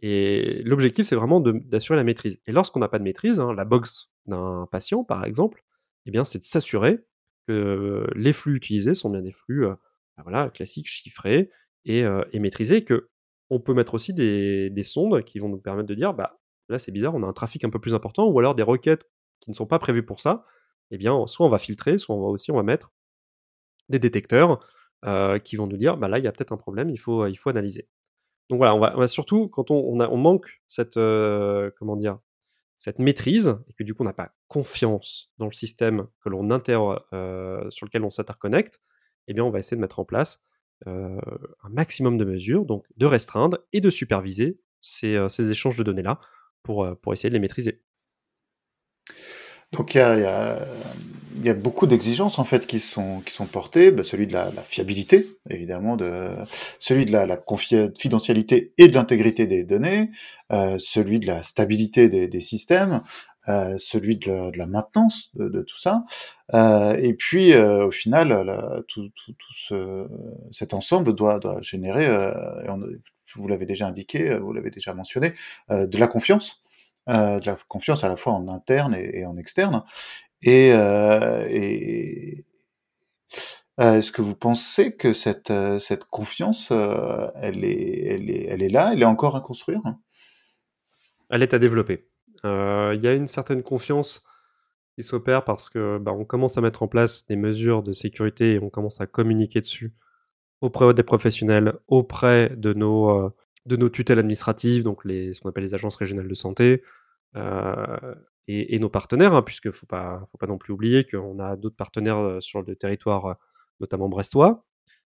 Et 0.00 0.62
l'objectif, 0.62 1.06
c'est 1.06 1.16
vraiment 1.16 1.40
d'assurer 1.40 1.96
la 1.96 2.04
maîtrise. 2.04 2.40
Et 2.46 2.52
lorsqu'on 2.52 2.78
n'a 2.78 2.88
pas 2.88 3.00
de 3.00 3.04
maîtrise, 3.04 3.40
hein, 3.40 3.52
la 3.52 3.64
box 3.64 4.10
d'un 4.26 4.68
patient, 4.70 5.02
par 5.02 5.24
exemple, 5.24 5.64
eh 6.06 6.12
bien, 6.12 6.24
c'est 6.24 6.38
de 6.38 6.44
s'assurer 6.44 7.00
que 7.48 8.06
les 8.14 8.32
flux 8.32 8.54
utilisés 8.54 8.94
sont 8.94 9.10
bien 9.10 9.22
des 9.22 9.32
flux 9.32 9.66
euh, 9.66 9.74
bah 10.16 10.22
voilà, 10.22 10.50
classiques, 10.50 10.86
chiffrés 10.86 11.50
et, 11.84 12.04
euh, 12.04 12.22
et 12.32 12.38
maîtrisés, 12.38 12.84
que 12.84 13.08
on 13.50 13.60
peut 13.60 13.74
mettre 13.74 13.94
aussi 13.94 14.12
des, 14.12 14.82
sondes 14.84 15.24
qui 15.24 15.38
vont 15.38 15.48
nous 15.48 15.58
permettre 15.58 15.88
de 15.88 15.94
dire, 15.94 16.14
bah, 16.14 16.38
là 16.68 16.78
c'est 16.78 16.92
bizarre, 16.92 17.14
on 17.14 17.22
a 17.22 17.26
un 17.26 17.32
trafic 17.32 17.64
un 17.64 17.70
peu 17.70 17.78
plus 17.78 17.94
important, 17.94 18.26
ou 18.26 18.38
alors 18.38 18.54
des 18.54 18.62
requêtes 18.62 19.04
qui 19.40 19.50
ne 19.50 19.54
sont 19.54 19.66
pas 19.66 19.78
prévues 19.78 20.04
pour 20.04 20.20
ça, 20.20 20.44
eh 20.90 20.98
bien, 20.98 21.26
soit 21.26 21.46
on 21.46 21.50
va 21.50 21.58
filtrer, 21.58 21.98
soit 21.98 22.14
on 22.14 22.20
va 22.20 22.28
aussi 22.28 22.50
on 22.50 22.62
mettre 22.62 22.92
des 23.88 23.98
détecteurs 23.98 24.60
qui 25.44 25.56
vont 25.56 25.66
nous 25.66 25.76
dire, 25.76 25.96
bah 25.96 26.08
là, 26.08 26.18
il 26.18 26.24
y 26.24 26.28
a 26.28 26.32
peut-être 26.32 26.52
un 26.52 26.56
problème, 26.56 26.90
il 26.90 26.98
faut, 26.98 27.22
analyser. 27.46 27.88
Donc 28.50 28.58
voilà, 28.58 28.74
on 28.74 28.80
va, 28.80 29.08
surtout, 29.08 29.48
quand 29.48 29.70
on, 29.70 30.16
manque 30.16 30.60
cette, 30.66 30.98
comment 31.76 31.96
dire, 31.96 32.18
cette 32.76 32.98
maîtrise, 32.98 33.58
et 33.68 33.72
que 33.74 33.84
du 33.84 33.94
coup 33.94 34.02
on 34.02 34.06
n'a 34.06 34.12
pas 34.12 34.32
confiance 34.46 35.32
dans 35.38 35.46
le 35.46 35.52
système 35.52 36.06
que 36.22 36.28
l'on 36.28 36.50
inter, 36.50 36.78
sur 37.70 37.86
lequel 37.86 38.04
on 38.04 38.10
s'interconnecte, 38.10 38.80
eh 39.28 39.34
bien 39.34 39.44
on 39.44 39.50
va 39.50 39.58
essayer 39.58 39.76
de 39.76 39.80
mettre 39.80 40.00
en 40.00 40.04
place 40.04 40.44
un 40.86 41.68
maximum 41.70 42.18
de 42.18 42.24
mesures, 42.24 42.64
donc 42.64 42.86
de 42.96 43.06
restreindre 43.06 43.58
et 43.72 43.80
de 43.80 43.90
superviser 43.90 44.60
ces, 44.80 45.28
ces 45.28 45.50
échanges 45.50 45.76
de 45.76 45.82
données-là 45.82 46.20
pour, 46.62 46.88
pour 47.02 47.12
essayer 47.12 47.30
de 47.30 47.34
les 47.34 47.40
maîtriser. 47.40 47.82
Donc 49.72 49.94
il 49.94 49.98
y 49.98 51.50
a, 51.50 51.54
beaucoup 51.54 51.86
d'exigences 51.86 52.38
en 52.38 52.44
fait 52.44 52.66
qui 52.66 52.78
sont 52.78 53.20
qui 53.20 53.34
sont 53.34 53.44
portées, 53.44 53.90
bah, 53.90 54.02
celui 54.02 54.26
de 54.26 54.32
la, 54.32 54.50
fiabilité 54.66 55.26
évidemment, 55.50 55.96
de 55.96 56.30
celui 56.78 57.04
de 57.04 57.12
la, 57.12 57.36
confidentialité 57.36 58.72
et 58.78 58.88
de 58.88 58.94
l'intégrité 58.94 59.46
des 59.46 59.64
données, 59.64 60.10
euh, 60.52 60.78
celui 60.78 61.20
de 61.20 61.26
la 61.26 61.42
stabilité 61.42 62.08
des, 62.08 62.40
systèmes, 62.40 62.94
euh, 62.94 63.37
celui 63.46 64.16
de 64.16 64.56
la, 64.56 64.66
maintenance 64.66 65.30
de, 65.34 65.62
tout 65.62 65.78
ça, 65.78 66.04
euh, 66.54 66.96
et 66.98 67.14
puis 67.14 67.52
euh, 67.52 67.86
au 67.86 67.90
final 67.90 68.84
tout, 68.88 69.08
tout, 69.14 69.32
tout 69.32 69.54
ce, 69.54 70.06
cet 70.52 70.74
ensemble 70.74 71.14
doit, 71.14 71.40
générer, 71.62 72.06
euh, 72.06 72.32
vous 73.34 73.48
l'avez 73.48 73.66
déjà 73.66 73.86
indiqué, 73.86 74.36
vous 74.36 74.52
l'avez 74.52 74.70
déjà 74.70 74.92
mentionné, 74.94 75.32
de 75.70 75.98
la 75.98 76.08
confiance. 76.08 76.62
Euh, 77.08 77.40
de 77.40 77.46
la 77.46 77.56
confiance 77.68 78.04
à 78.04 78.08
la 78.08 78.16
fois 78.16 78.34
en 78.34 78.48
interne 78.48 78.94
et, 78.94 79.24
en 79.24 79.38
externe. 79.38 79.82
Et, 80.42 80.72
euh, 80.72 81.46
euh, 83.80 83.98
est-ce 83.98 84.12
que 84.12 84.20
vous 84.20 84.34
pensez 84.34 84.94
que 84.94 85.14
cette, 85.14 85.52
cette 85.80 86.04
confiance, 86.04 86.70
elle, 86.70 87.64
est, 87.64 88.04
elle, 88.08 88.30
est, 88.30 88.46
elle 88.50 88.62
est 88.62 88.68
là, 88.68 88.90
elle 88.92 89.02
est 89.02 89.06
encore 89.06 89.36
à 89.36 89.40
construire? 89.40 89.80
Elle 91.30 91.42
est 91.42 91.54
à 91.54 91.58
développer. 91.58 92.07
Il 92.44 93.00
y 93.02 93.08
a 93.08 93.14
une 93.14 93.28
certaine 93.28 93.62
confiance 93.62 94.24
qui 94.94 95.02
s'opère 95.02 95.44
parce 95.44 95.68
que 95.68 95.98
bah, 95.98 96.12
on 96.12 96.24
commence 96.24 96.58
à 96.58 96.60
mettre 96.60 96.82
en 96.82 96.88
place 96.88 97.26
des 97.26 97.36
mesures 97.36 97.82
de 97.82 97.92
sécurité 97.92 98.54
et 98.54 98.62
on 98.62 98.70
commence 98.70 99.00
à 99.00 99.06
communiquer 99.06 99.60
dessus 99.60 99.94
auprès 100.60 100.92
des 100.94 101.02
professionnels, 101.02 101.74
auprès 101.86 102.50
de 102.56 102.72
nos, 102.72 103.32
de 103.66 103.76
nos 103.76 103.88
tutelles 103.88 104.18
administratives, 104.18 104.82
donc 104.82 105.02
ce 105.04 105.40
qu'on 105.40 105.50
appelle 105.50 105.64
les 105.64 105.74
agences 105.74 105.96
régionales 105.96 106.26
de 106.26 106.34
santé, 106.34 106.82
euh, 107.36 108.14
et, 108.48 108.78
nos 108.78 108.88
partenaires, 108.88 109.34
hein, 109.34 109.42
puisque 109.42 109.70
faut 109.70 109.86
pas, 109.86 110.26
faut 110.32 110.38
pas 110.38 110.46
non 110.46 110.56
plus 110.56 110.72
oublier 110.72 111.04
qu'on 111.04 111.38
a 111.38 111.56
d'autres 111.56 111.76
partenaires 111.76 112.16
euh, 112.16 112.40
sur 112.40 112.62
le 112.62 112.76
territoire, 112.76 113.36
notamment 113.78 114.08
brestois. 114.08 114.64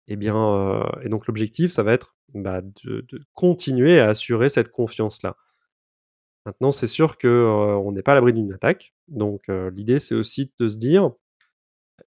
Et 0.07 0.13
eh 0.13 0.15
bien, 0.17 0.35
euh, 0.37 0.83
et 1.01 1.09
donc 1.09 1.25
l'objectif, 1.27 1.71
ça 1.71 1.81
va 1.81 1.93
être 1.93 2.15
bah, 2.35 2.61
de, 2.61 3.05
continuer 3.33 3.99
à 3.99 4.09
assurer 4.09 4.49
cette 4.49 4.69
confiance-là. 4.69 5.35
Maintenant, 6.45 6.71
c'est 6.71 6.87
sûr 6.87 7.17
qu'on 7.17 7.29
on 7.29 7.91
n'est 7.91 8.03
pas 8.03 8.11
à 8.11 8.15
l'abri 8.15 8.33
d'une 8.33 8.53
attaque. 8.53 8.93
Donc, 9.07 9.47
l'idée, 9.47 9.99
c'est 9.99 10.15
aussi 10.15 10.53
de 10.59 10.67
se 10.67 10.77
dire, 10.77 11.11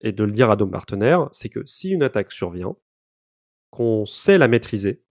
et 0.03 0.12
de 0.12 0.25
le 0.25 0.33
dire 0.33 0.51
à 0.51 0.57
nos 0.57 0.66
partenaires, 0.66 1.29
c'est 1.33 1.49
que 1.49 1.64
si 1.64 1.90
une 1.90 2.03
attaque 2.03 2.33
survient, 2.33 2.77
qu'on 3.70 4.05
sait 4.05 4.38
la 4.38 4.49
maîtriser, 4.49 5.03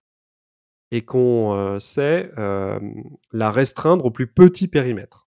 et 0.92 1.04
qu'on 1.04 1.78
sait 1.80 2.30
la 2.36 3.50
restreindre 3.50 4.04
au 4.04 4.12
plus 4.12 4.28
petit 4.32 4.68
périmètre. 4.68 5.28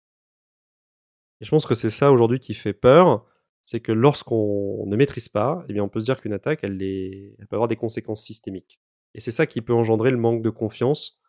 Et 1.42 1.44
je 1.44 1.50
pense 1.50 1.66
que 1.66 1.74
c'est 1.74 1.90
ça 1.90 2.10
aujourd'hui 2.10 2.38
qui 2.38 2.54
fait 2.54 2.72
peur, 2.72 3.26
c'est 3.64 3.80
que 3.80 3.92
lorsqu'on 3.92 4.86
ne 4.86 4.96
maîtrise 4.96 5.28
pas, 5.28 5.62
eh 5.68 5.74
bien 5.74 5.84
on 5.84 5.90
peut 5.90 6.00
se 6.00 6.06
dire 6.06 6.20
qu'une 6.20 6.32
attaque, 6.32 6.60
elle, 6.62 6.82
elle 6.82 7.46
peut 7.48 7.56
avoir 7.56 7.68
des 7.68 7.76
conséquences 7.76 8.24
systémiques. 8.24 8.80
Et 9.14 9.20
c'est 9.20 9.30
ça 9.30 9.46
qui 9.46 9.60
peut 9.60 9.74
engendrer 9.74 10.10
le 10.10 10.16
manque 10.16 10.40
de 10.40 10.50
confiance 10.50 11.20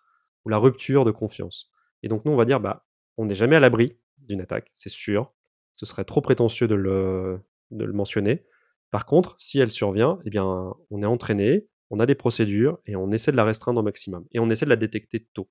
ou 0.45 0.49
la 0.49 0.57
rupture 0.57 1.03
de 1.03 1.11
confiance. 1.11 1.72
Et 2.03 2.07
donc 2.07 2.25
nous, 2.25 2.31
on 2.31 2.35
va 2.35 2.45
dire, 2.45 2.59
bah, 2.59 2.85
on 3.17 3.25
n'est 3.25 3.35
jamais 3.35 3.55
à 3.55 3.59
l'abri 3.59 3.97
d'une 4.17 4.41
attaque, 4.41 4.71
c'est 4.75 4.89
sûr. 4.89 5.33
Ce 5.75 5.85
serait 5.85 6.05
trop 6.05 6.21
prétentieux 6.21 6.67
de 6.67 6.75
le, 6.75 7.41
mentionner. 7.71 8.45
Par 8.91 9.05
contre, 9.05 9.35
si 9.39 9.59
elle 9.59 9.71
survient, 9.71 10.19
eh 10.25 10.29
bien, 10.29 10.73
on 10.91 11.01
est 11.01 11.05
entraîné, 11.05 11.67
on 11.89 11.99
a 11.99 12.05
des 12.05 12.15
procédures 12.15 12.79
et 12.85 12.95
on 12.95 13.11
essaie 13.11 13.31
de 13.31 13.37
la 13.37 13.43
restreindre 13.43 13.79
au 13.79 13.83
maximum. 13.83 14.25
Et 14.31 14.39
on 14.39 14.49
essaie 14.49 14.65
de 14.65 14.69
la 14.69 14.75
détecter 14.75 15.27
tôt. 15.33 15.49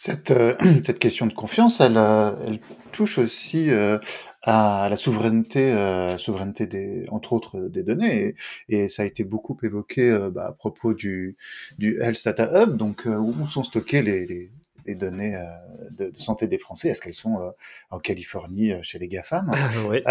Cette, 0.00 0.30
euh, 0.30 0.54
cette 0.86 1.00
question 1.00 1.26
de 1.26 1.34
confiance, 1.34 1.80
elle, 1.80 1.96
euh, 1.96 2.30
elle 2.46 2.60
touche 2.92 3.18
aussi 3.18 3.68
euh, 3.70 3.98
à 4.42 4.86
la 4.88 4.96
souveraineté, 4.96 5.74
souveraineté 6.18 6.66
des, 6.66 7.04
entre 7.10 7.32
autres 7.32 7.58
des 7.58 7.82
données, 7.82 8.36
et, 8.68 8.88
ça 8.88 9.02
a 9.02 9.06
été 9.06 9.24
beaucoup 9.24 9.58
évoqué 9.62 10.16
bah, 10.32 10.46
à 10.48 10.52
propos 10.52 10.94
du, 10.94 11.36
du 11.78 12.00
Health 12.00 12.24
Data 12.24 12.48
Hub, 12.62 12.76
donc 12.76 13.06
où 13.06 13.46
sont 13.48 13.64
stockés 13.64 14.00
les, 14.00 14.50
les 14.88 14.94
données 14.94 15.36
euh, 15.36 15.44
de, 15.90 16.10
santé 16.16 16.48
des 16.48 16.58
Français? 16.58 16.88
Est-ce 16.88 17.00
qu'elles 17.00 17.14
sont 17.14 17.40
euh, 17.40 17.50
en 17.90 18.00
Californie 18.00 18.72
euh, 18.72 18.82
chez 18.82 18.98
les 18.98 19.06
GAFAM? 19.08 19.52
Oui. 19.88 19.98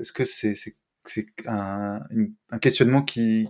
Est-ce 0.00 0.12
que 0.12 0.24
c'est 0.24 0.54
c'est 1.10 1.26
un, 1.46 2.00
questionnement 2.60 3.02
qui, 3.02 3.48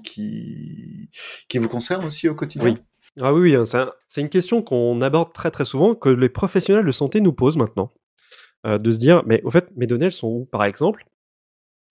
vous 1.55 1.69
concerne 1.69 2.05
aussi 2.05 2.29
au 2.29 2.35
quotidien? 2.35 2.65
Oui. 2.69 2.77
Ah 3.21 3.35
oui, 3.35 3.57
hein, 3.57 3.65
c'est 4.07 4.21
une 4.21 4.29
question 4.29 4.63
qu'on 4.63 5.01
aborde 5.01 5.33
très 5.33 5.51
très 5.51 5.65
souvent, 5.65 5.95
que 5.95 6.09
les 6.09 6.29
professionnels 6.29 6.85
de 6.87 6.93
santé 6.93 7.21
nous 7.21 7.33
posent 7.33 7.57
maintenant. 7.57 7.91
de 8.65 8.93
se 8.93 8.99
dire, 8.99 9.23
mais 9.27 9.43
au 9.43 9.51
fait, 9.51 9.69
mes 9.77 9.87
données, 9.87 10.07
elles 10.07 10.13
sont 10.13 10.29
où? 10.29 10.45
Par 10.45 10.65
exemple, 10.65 11.05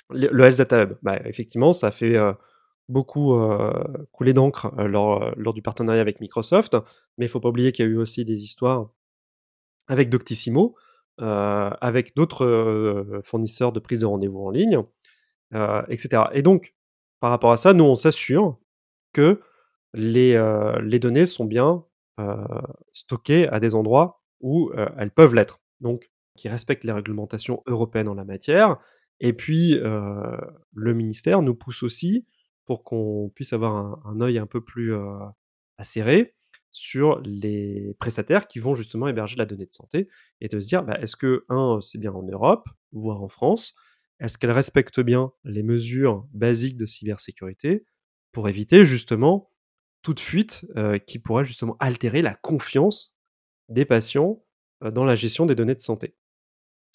le, 0.10 0.44
Health 0.44 0.58
Data 0.58 0.84
Hub, 0.84 0.94
bah, 1.02 1.20
effectivement, 1.26 1.74
ça 1.74 1.92
fait 1.92 2.18
beaucoup 2.90 3.36
euh, 3.36 3.72
coulé 4.12 4.34
d'encre 4.34 4.74
euh, 4.78 4.88
lors, 4.88 5.24
euh, 5.24 5.52
du 5.54 5.62
partenariat 5.62 6.02
avec 6.02 6.22
Microsoft, 6.22 6.78
mais 7.18 7.26
il 7.26 7.30
faut 7.30 7.40
pas 7.40 7.50
oublier 7.50 7.72
qu'il 7.72 7.86
y 7.86 7.88
a 7.88 7.92
eu 7.92 7.98
aussi 7.98 8.26
des 8.26 8.44
histoires 8.44 8.90
avec 9.88 10.10
Doctissimo, 10.10 10.76
avec 11.20 12.16
d'autres 12.16 13.22
fournisseurs 13.24 13.72
de 13.72 13.80
prise 13.80 14.02
de 14.02 14.06
rendez-vous 14.06 14.46
en 14.46 14.52
ligne, 14.52 14.84
etc. 15.54 16.24
Et 16.34 16.42
donc, 16.42 16.76
par 17.20 17.30
rapport 17.30 17.52
à 17.52 17.58
ça, 17.58 17.74
nous, 17.74 17.86
on 17.86 17.96
s'assure 17.96 18.60
que 19.14 19.42
les, 19.94 20.38
les 20.84 21.00
données 21.00 21.26
sont 21.26 21.46
bien 21.46 21.86
stockées 22.94 23.48
à 23.48 23.60
des 23.60 23.74
endroits 23.74 24.24
où 24.42 24.72
elles 24.98 25.12
peuvent 25.12 25.34
l'être. 25.34 25.60
Donc, 25.80 26.12
qui 26.36 26.50
respectent 26.50 26.84
les 26.84 26.92
réglementations 26.92 27.64
européennes 27.66 28.08
en 28.08 28.14
la 28.14 28.26
matière. 28.26 28.78
Et 29.20 29.34
puis, 29.34 29.80
le 29.80 30.94
ministère 30.94 31.42
nous 31.42 31.56
pousse 31.56 31.84
aussi 31.84 32.28
pour 32.68 32.84
qu'on 32.84 33.32
puisse 33.34 33.54
avoir 33.54 33.76
un, 33.76 34.02
un, 34.06 34.22
œil 34.22 34.38
un 34.38 34.46
peu 34.46 34.62
plus 34.62 34.94
euh, 34.94 35.18
acéré 35.78 36.36
sur 36.70 37.20
les 37.22 37.96
prestataires 37.98 38.48
qui 38.48 38.60
vont 38.60 38.76
justement 38.76 39.08
héberger 39.08 39.38
la 39.38 39.46
donnée 39.46 39.66
de 39.66 39.72
santé 39.72 40.10
et 40.42 40.50
de 40.50 40.60
se 40.60 40.68
dire 40.68 40.84
bah, 40.84 41.00
est-ce 41.02 41.16
que, 41.16 41.46
un, 41.50 41.80
c'est 41.82 41.98
bien 41.98 42.12
en 42.12 42.24
Europe, 42.24 42.68
voire 42.92 43.24
en 43.24 43.30
France 43.30 43.74
Est-ce 44.20 44.38
qu'elle 44.38 44.52
respecte 44.52 45.00
bien 45.00 45.32
les 45.44 45.64
mesures 45.64 46.28
basiques 46.34 46.78
de 46.78 46.86
cybersécurité 46.86 47.86
pour 48.32 48.50
éviter 48.50 48.86
justement 48.86 49.52
toute 50.02 50.20
fuite 50.20 50.66
euh, 50.76 50.98
qui 50.98 51.20
pourrait 51.20 51.46
justement 51.46 51.76
altérer 51.80 52.22
la 52.22 52.34
confiance 52.34 53.16
des 53.70 53.86
patients 53.86 54.44
euh, 54.84 54.92
dans 54.92 55.06
la 55.06 55.16
gestion 55.16 55.46
des 55.46 55.56
données 55.56 55.76
de 55.76 55.82
santé? 55.82 56.16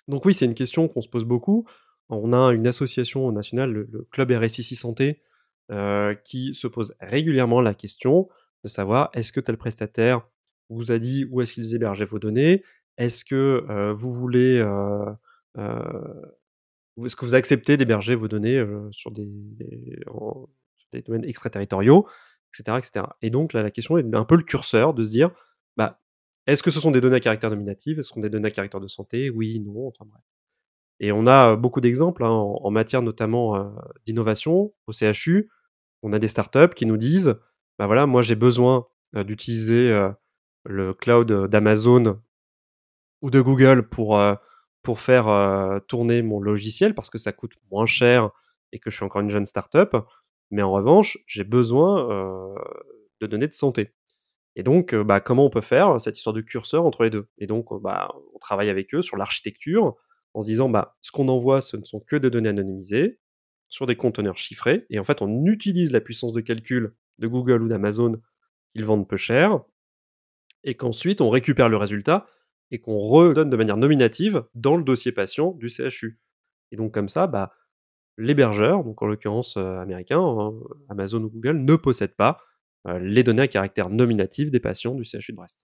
Donc, 0.09 0.25
oui, 0.25 0.35
c'est 0.35 0.47
une 0.47 0.55
question 0.55 0.89
qu'on 0.89 1.03
se 1.03 1.09
pose 1.09 1.25
beaucoup. 1.25 1.67
On 2.09 2.33
a 2.33 2.53
une 2.53 2.67
association 2.67 3.31
nationale, 3.31 3.71
le, 3.71 4.09
Club 4.11 4.33
RSIC 4.33 4.77
Santé, 4.77 5.23
euh, 5.71 6.15
qui 6.15 6.55
se 6.55 6.67
pose 6.67 6.95
régulièrement 7.01 7.61
la 7.61 7.75
question 7.75 8.29
de 8.65 8.69
savoir 8.69 9.11
est-ce 9.15 9.31
que 9.31 9.41
tel 9.41 9.57
prestataire 9.57 10.29
vous 10.69 10.91
a 10.91 10.99
dit 10.99 11.27
où 11.31 11.41
est-ce 11.41 11.53
qu'ils 11.53 11.75
hébergeaient 11.75 12.05
vos 12.05 12.19
données? 12.19 12.65
Est-ce 12.99 13.25
que 13.25 13.93
vous 13.93 14.13
voulez 14.13 14.63
est-ce 17.05 17.17
que 17.17 17.25
vous 17.25 17.35
acceptez 17.35 17.77
d'héberger 17.77 18.15
vos 18.15 18.29
données 18.29 18.65
sur 18.91 19.11
des, 19.11 19.29
domaines 21.07 21.25
extraterritoriaux, 21.25 22.07
etc., 22.53 22.79
etc. 22.79 23.07
Et 23.23 23.31
donc 23.31 23.53
là, 23.53 23.63
la 23.63 23.71
question 23.71 23.99
est 23.99 24.15
un 24.15 24.25
peu 24.25 24.37
le 24.37 24.43
curseur 24.43 24.95
de 24.95 25.03
se 25.03 25.11
dire, 25.11 25.31
bah, 25.77 26.01
est-ce 26.47 26.63
que 26.63 26.71
ce 26.71 26.81
sont 26.81 26.91
des 26.91 27.01
données 27.01 27.17
à 27.17 27.21
caractère 27.21 27.51
nominatif? 27.51 27.99
Est-ce 27.99 28.09
sont 28.09 28.21
des 28.21 28.31
données 28.31 28.49
à 28.49 28.51
caractère 28.51 28.81
de 28.81 28.89
santé? 28.89 29.31
Oui, 29.31 29.61
non, 29.61 29.89
enfin 29.89 30.05
bref. 30.07 30.23
Et 31.01 31.11
on 31.13 31.27
a 31.27 31.57
beaucoup 31.57 31.81
d'exemples 31.81 32.25
hein, 32.25 32.31
en, 32.31 32.71
matière 32.71 33.03
notamment 33.03 33.75
d'innovation 34.05 34.73
au 34.87 34.93
CHU. 34.93 35.51
On 36.03 36.13
a 36.13 36.19
des 36.19 36.29
startups 36.29 36.75
qui 36.77 36.87
nous 36.87 36.97
disent, 36.97 37.37
bah 37.79 37.87
voilà, 37.87 38.07
moi 38.07 38.23
j'ai 38.23 38.37
besoin 38.37 38.87
d'utiliser 39.13 40.11
le 40.65 40.95
cloud 40.95 41.49
d'Amazon 41.49 42.21
ou 43.21 43.31
de 43.31 43.41
Google 43.41 43.89
pour, 43.89 44.21
pour 44.83 45.01
faire 45.01 45.81
tourner 45.87 46.23
mon 46.23 46.41
logiciel 46.41 46.95
parce 46.95 47.11
que 47.11 47.19
ça 47.19 47.33
coûte 47.33 47.55
moins 47.71 47.87
cher 47.87 48.31
et 48.73 48.79
que 48.79 48.91
je 48.91 48.97
suis 48.97 49.05
encore 49.05 49.21
une 49.21 49.31
jeune 49.31 49.47
startup. 49.47 49.97
mais 50.51 50.63
en 50.63 50.73
revanche, 50.73 51.19
j'ai 51.27 51.45
besoin 51.45 52.55
de 53.21 53.27
données 53.27 53.49
de 53.49 53.55
santé. 53.55 53.95
Et 54.57 54.63
donc, 54.63 54.95
bah, 54.95 55.21
comment 55.21 55.47
on 55.47 55.51
peut 55.51 55.63
faire 55.63 56.01
cette 56.01 56.17
histoire 56.19 56.35
de 56.35 56.41
curseur 56.43 56.85
entre 56.85 57.05
les 57.05 57.11
deux? 57.11 57.29
Et 57.39 57.47
donc, 57.47 57.69
bah, 57.83 58.15
on 58.35 58.39
travaille 58.39 58.69
avec 58.69 58.95
eux 58.95 59.03
sur 59.03 59.17
l'architecture 59.17 59.95
en 60.35 60.43
se 60.43 60.47
disant, 60.47 60.69
bah, 60.69 60.97
ce 61.01 61.13
qu'on 61.13 61.29
envoie, 61.29 61.61
ce 61.61 61.77
ne 61.77 61.85
sont 61.85 62.01
que 62.01 62.17
des 62.17 62.31
données 62.31 62.51
anonymisées 62.51 63.19
sur 63.69 63.87
des 63.87 63.97
conteneurs 63.97 64.37
chiffrés. 64.37 64.87
Et 64.91 64.99
en 64.99 65.05
fait, 65.05 65.23
on 65.23 65.47
utilise 65.47 65.93
la 65.93 66.01
puissance 66.01 66.33
de 66.33 66.41
calcul 66.41 66.95
de 67.19 67.27
Google 67.27 67.63
ou 67.63 67.69
d'Amazon 67.69 68.21
qu'ils 68.73 68.85
vendent 68.85 69.09
peu 69.09 69.17
cher. 69.17 69.61
Et 70.65 70.75
qu'ensuite, 70.75 71.21
on 71.21 71.31
récupère 71.31 71.69
le 71.69 71.77
résultat 71.77 72.27
et 72.73 72.81
qu'on 72.81 72.99
redonne 72.99 73.51
de 73.51 73.57
manière 73.57 73.77
nominative 73.77 74.45
dans 74.57 74.77
le 74.77 74.83
dossier 74.83 75.13
patient 75.13 75.53
du 75.53 75.69
CHU. 75.69 76.19
Et 76.73 76.77
donc, 76.77 76.93
comme 76.93 77.09
ça, 77.09 77.29
bah, 77.29 77.53
l'hébergeur, 78.19 78.83
donc 78.83 79.01
en 79.03 79.07
l'occurrence 79.07 79.57
américain, 79.57 80.21
hein, 80.21 80.55
Amazon 80.89 81.23
ou 81.23 81.31
Google, 81.31 81.59
ne 81.59 81.77
possède 81.77 82.17
pas 82.17 82.39
euh, 82.89 82.99
les 82.99 83.23
données 83.23 83.43
à 83.43 83.49
caractère 83.49 83.91
nominatif 83.91 84.51
des 84.51 84.59
patients 84.59 84.97
du 84.97 85.05
CHU 85.05 85.31
de 85.31 85.37
Brest. 85.37 85.61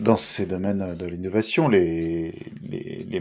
dans 0.00 0.16
ces 0.16 0.46
domaines 0.46 0.94
de 0.94 1.06
l'innovation, 1.06 1.68
les, 1.68 2.32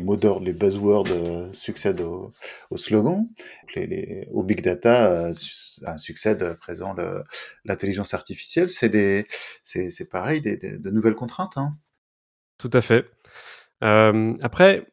mots 0.01 0.15
d'ordre, 0.15 0.45
les 0.45 0.53
buzzwords 0.53 1.07
euh, 1.11 1.51
succèdent 1.51 1.99
aux 1.99 2.31
au 2.69 2.77
slogans. 2.77 3.27
Les, 3.75 4.29
au 4.31 4.43
big 4.43 4.61
data 4.61 5.11
euh, 5.11 5.33
succède 5.97 6.41
à 6.41 6.53
présent 6.53 6.95
l'intelligence 7.65 8.13
artificielle. 8.13 8.69
C'est 8.69 9.27
c'est 9.65 10.09
pareil, 10.09 10.39
des, 10.39 10.55
de 10.55 10.89
nouvelles 10.89 11.15
contraintes. 11.15 11.57
Hein. 11.57 11.71
Tout 12.57 12.69
à 12.73 12.81
fait. 12.81 13.09
après, 13.81 14.87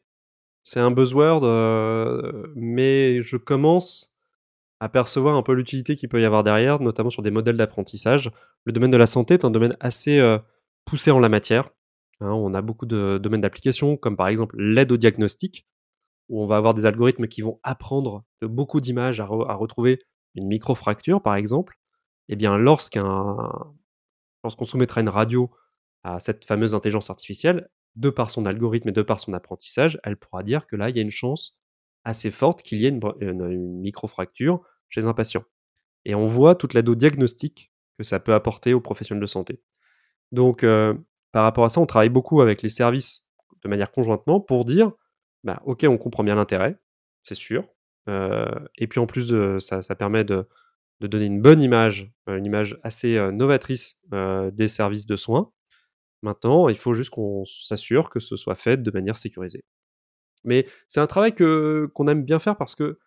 c'est 0.62 0.80
un 0.80 0.90
buzzword, 0.90 1.42
mais 2.54 3.22
je 3.22 3.36
commence 3.36 4.14
à 4.84 4.88
percevoir 4.90 5.34
un 5.36 5.42
peu 5.42 5.54
l'utilité 5.54 5.96
qu'il 5.96 6.10
peut 6.10 6.20
y 6.20 6.26
avoir 6.26 6.44
derrière, 6.44 6.78
notamment 6.80 7.08
sur 7.08 7.22
des 7.22 7.30
modèles 7.30 7.56
d'apprentissage. 7.56 8.30
Le 8.64 8.72
domaine 8.72 8.90
de 8.90 8.98
la 8.98 9.06
santé 9.06 9.32
est 9.34 9.46
un 9.46 9.50
domaine 9.50 9.76
assez 9.80 10.18
euh, 10.18 10.38
poussé 10.84 11.10
en 11.10 11.20
la 11.20 11.30
matière. 11.30 11.70
Hein. 12.20 12.32
on 12.32 12.52
a 12.52 12.60
beaucoup 12.60 12.84
de 12.84 13.18
domaines 13.18 13.40
d'application, 13.40 13.96
comme 13.96 14.16
par 14.16 14.28
exemple 14.28 14.54
l'aide 14.58 14.92
au 14.92 14.98
diagnostic, 14.98 15.66
où 16.28 16.42
on 16.42 16.46
va 16.46 16.58
avoir 16.58 16.74
des 16.74 16.84
algorithmes 16.84 17.28
qui 17.28 17.40
vont 17.40 17.60
apprendre 17.62 18.24
de 18.42 18.46
beaucoup 18.46 18.82
d'images 18.82 19.20
à, 19.20 19.24
retrouver 19.24 20.02
une 20.34 20.46
microfracture, 20.48 21.22
par 21.22 21.36
exemple. 21.36 21.78
Eh 22.28 22.36
bien, 22.36 22.58
lorsqu'on 22.58 23.04
soumettra 24.64 25.00
une 25.00 25.08
radio 25.08 25.50
à 26.04 26.18
cette 26.18 26.44
fameuse 26.44 26.74
intelligence 26.74 27.10
artificielle, 27.10 27.68
de 27.96 28.10
par 28.10 28.30
son 28.30 28.44
algorithme 28.46 28.88
et 28.88 28.92
de 28.92 29.02
par 29.02 29.20
son 29.20 29.32
apprentissage, 29.32 29.98
elle 30.04 30.16
pourra 30.16 30.42
dire 30.42 30.66
que 30.66 30.76
là, 30.76 30.90
il 30.90 30.96
y 30.96 30.98
a 30.98 31.02
une 31.02 31.10
chance 31.10 31.58
assez 32.04 32.30
forte 32.30 32.62
qu'il 32.62 32.78
y 32.78 32.86
ait 32.86 32.98
une, 33.20 33.80
microfracture 33.80 34.60
chez 34.88 35.06
un 35.06 35.14
patient. 35.14 35.44
Et 36.04 36.14
on 36.14 36.26
voit 36.26 36.54
toute 36.54 36.76
au 36.76 36.94
diagnostic 36.94 37.72
que 37.96 38.04
ça 38.04 38.20
peut 38.20 38.34
apporter 38.34 38.74
aux 38.74 38.80
professionnels 38.80 39.22
de 39.22 39.26
santé. 39.26 39.62
Donc, 40.32 40.64
euh, 40.64 40.94
par 41.32 41.44
rapport 41.44 41.64
à 41.64 41.68
ça, 41.68 41.80
on 41.80 41.86
travaille 41.86 42.10
beaucoup 42.10 42.40
avec 42.40 42.62
les 42.62 42.68
services 42.68 43.28
de 43.62 43.68
manière 43.68 43.90
conjointement 43.90 44.40
pour 44.40 44.64
dire, 44.64 44.92
bah, 45.44 45.62
ok, 45.64 45.86
on 45.88 45.96
comprend 45.96 46.24
bien 46.24 46.34
l'intérêt, 46.34 46.78
c'est 47.22 47.34
sûr. 47.34 47.66
Euh, 48.08 48.44
et 48.76 48.86
puis 48.86 49.00
en 49.00 49.06
plus, 49.06 49.32
ça, 49.60 49.80
ça, 49.80 49.94
permet 49.94 50.24
de, 50.24 50.46
de, 51.00 51.06
donner 51.06 51.24
une 51.26 51.40
bonne 51.40 51.62
image, 51.62 52.12
euh, 52.28 52.36
une 52.36 52.44
image 52.44 52.78
assez 52.82 53.18
novatrice 53.32 54.00
des 54.52 54.68
services 54.68 55.06
de 55.06 55.16
soins. 55.16 55.50
Maintenant, 56.24 56.70
il 56.70 56.76
faut 56.76 56.94
juste 56.94 57.10
qu'on 57.10 57.44
s'assure 57.44 58.08
que 58.08 58.18
ce 58.18 58.34
soit 58.36 58.54
fait 58.54 58.82
de 58.82 58.90
manière 58.90 59.18
sécurisée. 59.18 59.62
Mais 60.42 60.66
c'est 60.88 61.00
un 61.00 61.06
travail 61.06 61.34
que 61.34 61.90
qu'on 61.94 62.08
aime 62.08 62.24
bien 62.24 62.38
faire 62.38 62.56
parce 62.56 62.74
que 62.74 62.98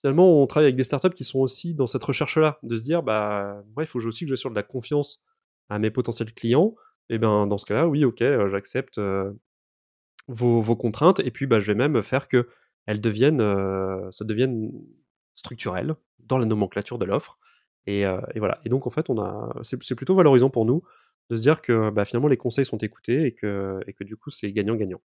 finalement, 0.00 0.42
on 0.42 0.46
travaille 0.48 0.66
avec 0.66 0.76
des 0.76 0.82
startups 0.82 1.14
qui 1.14 1.22
sont 1.22 1.38
aussi 1.38 1.74
dans 1.74 1.86
cette 1.86 2.02
recherche-là, 2.02 2.58
de 2.64 2.76
se 2.76 2.82
dire, 2.82 3.04
bah, 3.04 3.62
il 3.78 3.86
faut 3.86 4.04
aussi 4.04 4.24
que 4.24 4.30
j'assure 4.30 4.50
de 4.50 4.56
la 4.56 4.64
confiance 4.64 5.22
à 5.68 5.78
mes 5.78 5.92
potentiels 5.92 6.34
clients. 6.34 6.74
Et 7.10 7.18
ben, 7.18 7.46
dans 7.46 7.58
ce 7.58 7.66
cas-là, 7.66 7.86
oui, 7.86 8.04
ok, 8.04 8.22
euh, 8.22 8.48
j'accepte 8.48 8.98
euh, 8.98 9.32
vos, 10.26 10.60
vos, 10.60 10.76
contraintes, 10.76 11.20
et 11.20 11.30
puis 11.30 11.46
bah, 11.46 11.60
je 11.60 11.68
vais 11.68 11.74
même 11.76 12.02
faire 12.02 12.26
que 12.26 12.48
elles 12.86 13.00
deviennent, 13.00 13.40
euh, 13.40 14.10
ça 14.10 14.24
devienne 14.24 14.72
structurel 15.36 15.94
dans 16.18 16.38
la 16.38 16.46
nomenclature 16.46 16.98
de 16.98 17.04
l'offre. 17.04 17.38
Et, 17.86 18.00
et, 18.00 18.38
voilà. 18.38 18.60
Et 18.64 18.70
donc, 18.70 18.86
en 18.86 18.90
fait, 18.90 19.10
on 19.10 19.20
a, 19.20 19.54
c'est 19.62 19.94
plutôt 19.94 20.14
valorisant 20.14 20.48
pour 20.48 20.64
nous 20.64 20.82
de 21.30 21.36
se 21.36 21.42
dire 21.42 21.62
que 21.62 21.90
bah, 21.90 22.04
finalement, 22.04 22.28
les 22.28 22.36
conseils 22.36 22.66
sont 22.66 22.78
écoutés 22.78 23.26
et 23.26 23.32
que, 23.32 23.80
du 24.00 24.16
coup, 24.16 24.30
c'est 24.30 24.52
gagnant-gagnant. 24.52 25.00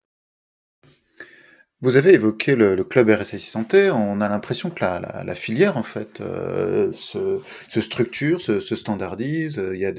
Vous 1.82 1.96
avez 1.96 2.14
évoqué 2.14 2.58
le, 2.58 2.84
club 2.84 3.10
RSSI 3.10 3.40
Santé. 3.40 3.90
On 3.90 4.20
a 4.20 4.28
l'impression 4.28 4.70
que 4.70 4.82
la, 4.82 5.36
filière, 5.36 5.78
en 5.78 5.84
fait, 5.84 6.20
euh, 6.20 6.92
se, 6.92 7.40
structure, 7.80 8.42
se, 8.42 8.60
se 8.60 8.76
standardise. 8.76 9.62
Il 9.74 9.80
y 9.80 9.86
a 9.86 9.94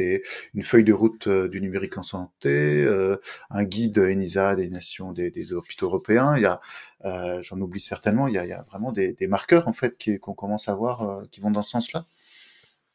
une 0.53 0.63
feuille 0.63 0.85
de 0.85 0.93
route 0.93 1.27
euh, 1.27 1.49
du 1.49 1.63
numérique 1.63 1.97
en 1.97 2.03
santé, 2.03 2.83
euh, 2.83 3.17
un 3.49 3.65
guide 3.65 3.99
ENISA 3.99 4.57
des 4.57 4.69
nations 4.69 5.13
des, 5.13 5.55
hôpitaux 5.55 5.87
européens. 5.87 6.37
Il 6.37 6.43
y 6.43 6.47
a, 6.47 6.61
euh, 7.07 7.43
j'en 7.43 7.59
oublie 7.61 7.81
certainement, 7.81 8.29
il 8.29 8.35
y 8.35 8.39
a, 8.39 8.63
vraiment 8.69 8.93
des, 8.93 9.17
marqueurs, 9.27 9.67
en 9.69 9.73
fait, 9.73 9.97
qu'on 10.21 10.35
commence 10.35 10.69
à 10.69 10.75
voir 10.75 11.03
euh, 11.03 11.23
qui 11.31 11.41
vont 11.41 11.51
dans 11.51 11.63
ce 11.63 11.71
sens-là. 11.71 12.05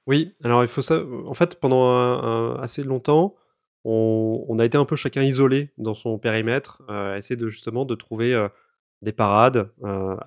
Oui, 0.08 0.34
alors 0.44 0.64
il 0.64 0.68
faut 0.68 0.82
ça. 0.82 1.04
En 1.26 1.34
fait, 1.34 1.60
pendant 1.60 2.56
assez 2.58 2.84
longtemps, 2.84 3.36
on, 3.84 4.58
a 4.60 4.66
été 4.66 4.78
un 4.78 4.86
peu 4.86 4.96
chacun 4.96 5.22
isolé 5.24 5.72
dans 5.78 5.96
son 5.96 6.18
périmètre, 6.18 6.82
euh, 6.90 7.16
essayer 7.18 7.36
de 7.36 7.48
justement 7.48 7.86
de 7.86 7.96
trouver 7.96 8.48
des 9.02 9.12
parades 9.14 9.72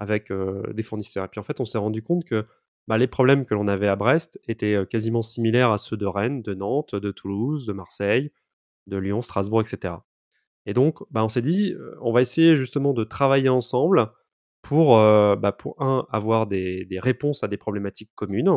avec 0.01 0.33
des 0.33 0.83
fournisseurs. 0.83 1.25
Et 1.25 1.29
puis 1.29 1.41
en 1.41 1.45
fait, 1.45 1.61
on 1.61 1.65
s'est 1.65 1.79
rendu 1.79 2.03
compte 2.03 2.25
que 2.25 2.47
bah, 2.89 2.99
les 2.99 3.07
problèmes 3.07 3.45
que 3.45 3.55
l'on 3.55 3.69
avait 3.69 3.89
à 3.89 3.97
Brest 3.97 4.41
étaient 4.49 4.87
quasiment 4.89 5.23
similaires 5.23 5.71
à 5.71 5.79
ceux 5.79 5.97
de 5.97 6.07
Rennes, 6.07 6.43
de 6.43 6.55
Nantes, 6.55 6.95
de 6.95 7.11
Toulouse, 7.11 7.67
de 7.67 7.73
Marseille, 7.73 8.33
de 8.87 8.97
Lyon, 8.97 9.23
Strasbourg, 9.23 9.61
etc. 9.61 9.95
Et 10.67 10.75
donc, 10.75 10.99
bah, 11.11 11.25
on 11.25 11.29
s'est 11.29 11.43
dit, 11.43 11.75
on 12.01 12.13
va 12.13 12.21
essayer 12.21 12.57
justement 12.57 12.95
de 12.95 13.05
travailler 13.05 13.49
ensemble 13.49 14.11
pour, 14.63 14.97
bah, 14.97 15.53
pour 15.53 15.81
un, 15.83 16.07
avoir 16.11 16.47
des, 16.47 16.85
des, 16.85 16.99
réponses 17.01 17.43
à 17.45 17.49
des 17.49 17.57
problématiques 17.57 18.11
communes 18.15 18.49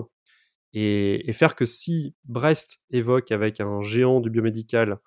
et, 0.74 1.32
faire 1.34 1.56
que 1.56 1.66
si 1.66 2.16
Brest 2.26 2.82
évoque 2.92 3.32
avec 3.32 3.60
un 3.60 3.82
géant 3.82 4.20
du 4.22 4.30
biomédical 4.30 5.00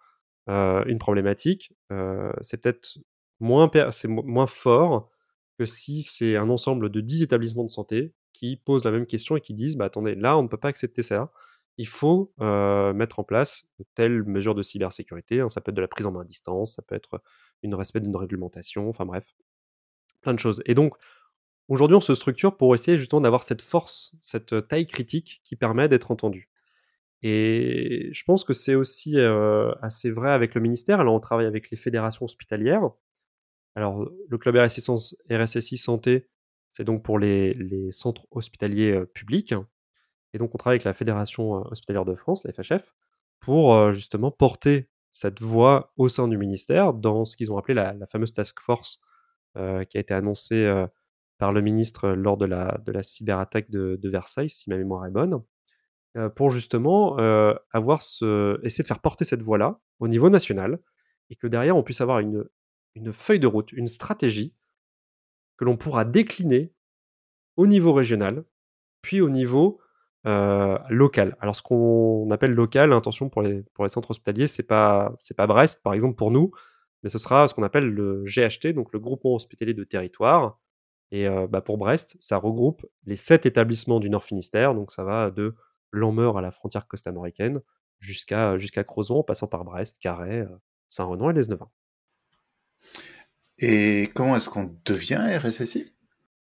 une 0.46 0.98
problématique, 0.98 1.74
c'est 2.42 2.60
peut-être 2.60 2.98
moins, 3.40 3.70
c'est 3.90 4.08
moins 4.08 4.46
fort 4.46 5.10
que 5.58 5.66
si 5.66 6.02
c'est 6.02 6.36
un 6.36 6.50
ensemble 6.50 6.90
de 6.90 7.00
10 7.00 7.22
établissements 7.22 7.64
de 7.64 7.70
santé 7.70 8.12
qui 8.32 8.56
posent 8.56 8.84
la 8.84 8.90
même 8.90 9.06
question 9.06 9.36
et 9.36 9.40
qui 9.40 9.54
disent 9.54 9.76
bah, 9.76 9.86
attendez, 9.86 10.14
là, 10.14 10.36
on 10.36 10.42
ne 10.42 10.48
peut 10.48 10.58
pas 10.58 10.68
accepter 10.68 11.02
ça. 11.02 11.32
Il 11.76 11.88
faut 11.88 12.32
mettre 12.38 13.18
en 13.18 13.24
place 13.24 13.68
telle 13.94 14.22
mesure 14.24 14.54
de 14.54 14.62
cybersécurité. 14.62 15.40
Hein. 15.40 15.48
ça 15.48 15.60
peut 15.60 15.70
être 15.70 15.76
de 15.76 15.80
la 15.80 15.88
prise 15.88 16.06
en 16.06 16.12
main 16.12 16.20
à 16.20 16.24
distance, 16.24 16.74
ça 16.74 16.82
peut 16.82 16.94
être 16.94 17.22
une 17.62 17.74
respect 17.74 18.00
d'une 18.00 18.16
réglementation, 18.16 18.88
enfin 18.88 19.06
bref, 19.06 19.34
plein 20.20 20.34
de 20.34 20.38
choses. 20.38 20.62
Et 20.66 20.74
donc, 20.74 20.94
aujourd'hui, 21.68 21.96
on 21.96 22.00
se 22.00 22.14
structure 22.14 22.56
pour 22.56 22.74
essayer 22.74 22.98
justement 22.98 23.20
d'avoir 23.20 23.42
cette 23.42 23.62
force, 23.62 24.14
cette 24.20 24.68
taille 24.68 24.86
critique 24.86 25.40
qui 25.44 25.56
permet 25.56 25.88
d'être 25.88 26.10
entendu. 26.10 26.48
Et 27.22 28.10
je 28.12 28.24
pense 28.24 28.44
que 28.44 28.52
c'est 28.52 28.74
aussi 28.74 29.16
assez 29.80 30.10
vrai 30.10 30.30
avec 30.30 30.54
le 30.54 30.60
ministère. 30.60 31.00
Alors, 31.00 31.14
on 31.14 31.20
travaille 31.20 31.46
avec 31.46 31.70
les 31.70 31.76
fédérations 31.76 32.24
hospitalières 32.24 32.90
alors, 33.76 34.08
le 34.28 34.38
club 34.38 34.56
RSSI, 34.56 35.78
Santé, 35.78 36.28
c'est 36.70 36.84
donc 36.84 37.02
pour 37.02 37.18
les, 37.18 37.90
centres 37.90 38.26
hospitaliers 38.30 39.04
publics. 39.14 39.54
Et 40.32 40.38
donc, 40.38 40.54
on 40.54 40.58
travaille 40.58 40.76
avec 40.76 40.84
la 40.84 40.94
Fédération 40.94 41.52
hospitalière 41.70 42.04
de 42.04 42.14
France, 42.14 42.44
la 42.44 42.52
FHF, 42.52 42.94
pour 43.40 43.92
justement 43.92 44.30
porter 44.30 44.88
cette 45.10 45.40
voix 45.40 45.92
au 45.96 46.08
sein 46.08 46.28
du 46.28 46.38
ministère 46.38 46.92
dans 46.92 47.24
ce 47.24 47.36
qu'ils 47.36 47.52
ont 47.52 47.58
appelé 47.58 47.74
la, 47.74 47.94
fameuse 48.06 48.32
task 48.32 48.60
force 48.60 49.00
qui 49.54 49.60
a 49.96 50.00
été 50.00 50.14
annoncée 50.14 50.86
par 51.38 51.52
le 51.52 51.60
ministre 51.60 52.10
lors 52.10 52.36
de 52.36 52.46
la, 52.46 52.80
de 52.84 52.92
la 52.92 53.02
cyberattaque 53.02 53.70
de, 53.70 53.98
de, 54.00 54.08
Versailles, 54.08 54.50
si 54.50 54.70
ma 54.70 54.76
mémoire 54.76 55.06
est 55.06 55.10
bonne, 55.10 55.42
pour 56.36 56.50
justement 56.50 57.16
avoir 57.72 58.02
ce, 58.02 58.60
essayer 58.62 58.82
de 58.82 58.86
faire 58.86 59.00
porter 59.00 59.24
cette 59.24 59.42
voix-là 59.42 59.80
au 59.98 60.06
niveau 60.06 60.30
national 60.30 60.78
et 61.30 61.34
que 61.34 61.48
derrière 61.48 61.76
on 61.76 61.82
puisse 61.82 62.00
avoir 62.00 62.20
une, 62.20 62.44
une 62.94 63.12
feuille 63.12 63.40
de 63.40 63.46
route, 63.46 63.72
une 63.72 63.88
stratégie 63.88 64.54
que 65.56 65.64
l'on 65.64 65.76
pourra 65.76 66.04
décliner 66.04 66.72
au 67.56 67.66
niveau 67.66 67.92
régional, 67.92 68.44
puis 69.02 69.20
au 69.20 69.30
niveau 69.30 69.80
euh, 70.26 70.78
local. 70.88 71.36
Alors 71.40 71.54
ce 71.54 71.62
qu'on 71.62 72.28
appelle 72.30 72.52
local, 72.52 72.92
attention 72.92 73.28
pour 73.28 73.42
les, 73.42 73.62
pour 73.74 73.84
les 73.84 73.90
centres 73.90 74.10
hospitaliers, 74.10 74.46
c'est 74.46 74.62
pas 74.62 75.14
pas 75.36 75.46
Brest 75.46 75.82
par 75.82 75.94
exemple 75.94 76.16
pour 76.16 76.30
nous, 76.30 76.50
mais 77.02 77.10
ce 77.10 77.18
sera 77.18 77.46
ce 77.46 77.54
qu'on 77.54 77.62
appelle 77.62 77.88
le 77.88 78.24
GHT, 78.24 78.72
donc 78.72 78.92
le 78.92 78.98
groupement 78.98 79.34
hospitalier 79.34 79.74
de 79.74 79.84
territoire. 79.84 80.58
Et 81.10 81.28
euh, 81.28 81.46
bah, 81.46 81.60
pour 81.60 81.78
Brest, 81.78 82.16
ça 82.18 82.38
regroupe 82.38 82.86
les 83.06 83.16
sept 83.16 83.46
établissements 83.46 84.00
du 84.00 84.10
Nord 84.10 84.24
Finistère, 84.24 84.74
donc 84.74 84.90
ça 84.90 85.04
va 85.04 85.30
de 85.30 85.54
Lanmeur 85.92 86.36
à 86.36 86.42
la 86.42 86.50
frontière 86.50 86.88
costamoricaine 86.88 87.60
jusqu'à 88.00 88.58
jusqu'à 88.58 88.82
Crozon, 88.82 89.18
en 89.18 89.22
passant 89.22 89.46
par 89.46 89.64
Brest, 89.64 89.98
Carhaix, 90.00 90.40
euh, 90.40 90.48
Saint-Renan 90.88 91.30
et 91.30 91.34
Les 91.34 91.46
Neuvins. 91.46 91.70
Et 93.58 94.10
comment 94.14 94.36
est-ce 94.36 94.50
qu'on 94.50 94.76
devient 94.84 95.38
RSSI 95.40 95.92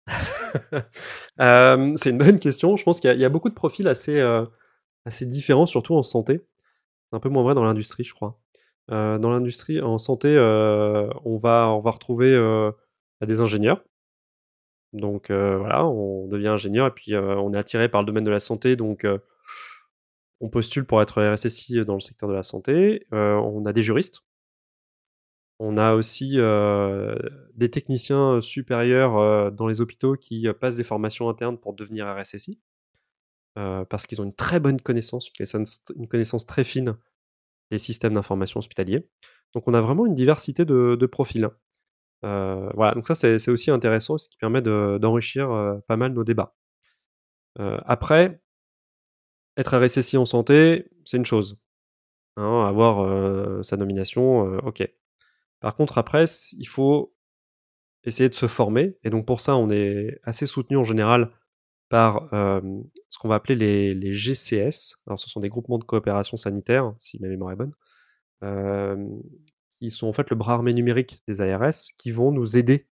C'est 1.97 2.09
une 2.09 2.17
bonne 2.17 2.39
question. 2.39 2.77
Je 2.77 2.83
pense 2.83 2.99
qu'il 2.99 3.19
y, 3.19 3.25
a 3.25 3.29
beaucoup 3.29 3.49
de 3.49 3.55
profils 3.55 3.87
assez, 3.87 4.21
assez 5.05 5.25
différents, 5.25 5.65
surtout 5.65 5.95
en 5.95 6.03
santé. 6.03 6.45
C'est 7.09 7.15
un 7.17 7.19
peu 7.19 7.29
moins 7.29 7.41
vrai 7.41 7.55
dans 7.55 7.63
l'industrie, 7.63 8.03
je 8.03 8.13
crois. 8.13 8.39
dans 8.89 9.31
l'industrie, 9.31 9.81
en 9.81 9.97
santé, 9.97 10.37
on, 10.37 11.37
va, 11.39 11.69
on 11.69 11.79
va 11.79 11.91
retrouver 11.91 12.37
des 13.25 13.41
ingénieurs. 13.41 13.83
Donc 14.93 15.29
voilà, 15.29 15.85
on 15.85 16.27
devient 16.27 16.47
ingénieur 16.49 16.87
et 16.87 16.91
puis 16.91 17.15
on 17.15 17.53
est 17.53 17.57
attiré 17.57 17.89
par 17.89 18.01
le 18.01 18.07
domaine 18.07 18.23
de 18.23 18.31
la 18.31 18.39
santé, 18.39 18.75
donc 18.75 19.05
on 20.41 20.49
postule 20.49 20.85
pour 20.85 21.01
être 21.01 21.21
RSSI 21.21 21.85
dans 21.85 21.95
le 21.95 21.99
secteur 21.99 22.29
de 22.29 22.33
la 22.33 22.43
santé. 22.43 23.05
on 23.11 23.65
a 23.65 23.73
des 23.73 23.83
juristes. 23.83 24.21
On 25.59 25.77
a 25.77 25.93
aussi 25.93 26.37
des 27.55 27.69
techniciens 27.69 28.39
supérieurs 28.41 29.51
dans 29.51 29.67
les 29.67 29.81
hôpitaux 29.81 30.15
qui 30.15 30.47
passent 30.59 30.77
des 30.77 30.83
formations 30.83 31.29
internes 31.29 31.57
pour 31.57 31.73
devenir 31.73 32.07
RSSI. 32.07 32.59
parce 33.55 34.05
qu'ils 34.07 34.21
ont 34.21 34.25
une 34.25 34.35
très 34.35 34.59
bonne 34.59 34.79
connaissance, 34.79 35.29
une 35.95 36.07
connaissance, 36.07 36.45
très 36.45 36.63
fine 36.63 36.95
des 37.71 37.77
systèmes 37.79 38.13
d'information 38.13 38.59
hospitaliers. 38.59 39.07
Donc 39.53 39.67
on 39.67 39.73
a 39.73 39.81
vraiment 39.81 40.05
une 40.05 40.15
diversité 40.15 40.65
de 40.65 41.05
profils. 41.05 41.49
Euh, 42.25 42.69
voilà, 42.73 42.93
donc 42.93 43.07
ça 43.07 43.15
c'est 43.15 43.49
aussi 43.49 43.71
intéressant, 43.71 44.17
ce 44.17 44.27
qui 44.29 44.37
permet 44.37 44.61
d'enrichir 44.61 45.51
euh, 45.51 45.79
pas 45.87 45.97
mal 45.97 46.13
nos 46.13 46.23
débats. 46.23 46.55
Euh, 47.59 47.77
après, 47.85 48.41
être 49.57 49.77
RSSI 49.77 50.17
en 50.17 50.25
santé, 50.25 50.89
c'est 51.05 51.17
une 51.17 51.25
chose. 51.25 51.59
Hein, 52.37 52.65
avoir 52.65 53.65
sa 53.65 53.75
nomination, 53.77 54.57
ok. 54.59 54.87
Par 55.59 55.75
contre, 55.75 55.97
après, 55.97 56.25
il 56.53 56.67
faut 56.67 57.13
essayer 58.05 58.29
de 58.29 58.35
se 58.35 58.47
former, 58.47 58.97
et 59.03 59.09
donc 59.09 59.25
pour 59.25 59.41
ça, 59.41 59.57
on 59.57 59.69
est 59.69 60.19
assez 60.23 60.45
soutenu 60.45 60.77
en 60.77 60.85
général 60.85 61.31
par 61.89 62.29
ce 62.31 63.19
qu'on 63.19 63.27
va 63.27 63.35
appeler 63.35 63.55
les, 63.55 63.93
les, 63.95 64.13
GCS. 64.13 65.01
Alors, 65.07 65.19
ce 65.19 65.29
sont 65.29 65.41
des 65.41 65.49
groupements 65.49 65.79
de 65.79 65.83
coopération 65.83 66.37
sanitaire, 66.37 66.93
si 66.99 67.19
ma 67.19 67.27
mémoire 67.27 67.51
est 67.51 67.57
bonne, 67.57 67.73
qui 69.79 69.91
sont 69.91 70.07
en 70.07 70.11
fait 70.13 70.29
le 70.29 70.35
bras 70.35 70.53
armé 70.53 70.73
numérique 70.73 71.21
des 71.27 71.41
ARS, 71.41 71.73
qui 71.97 72.11
vont 72.11 72.31
nous 72.31 72.57
aider 72.57 72.87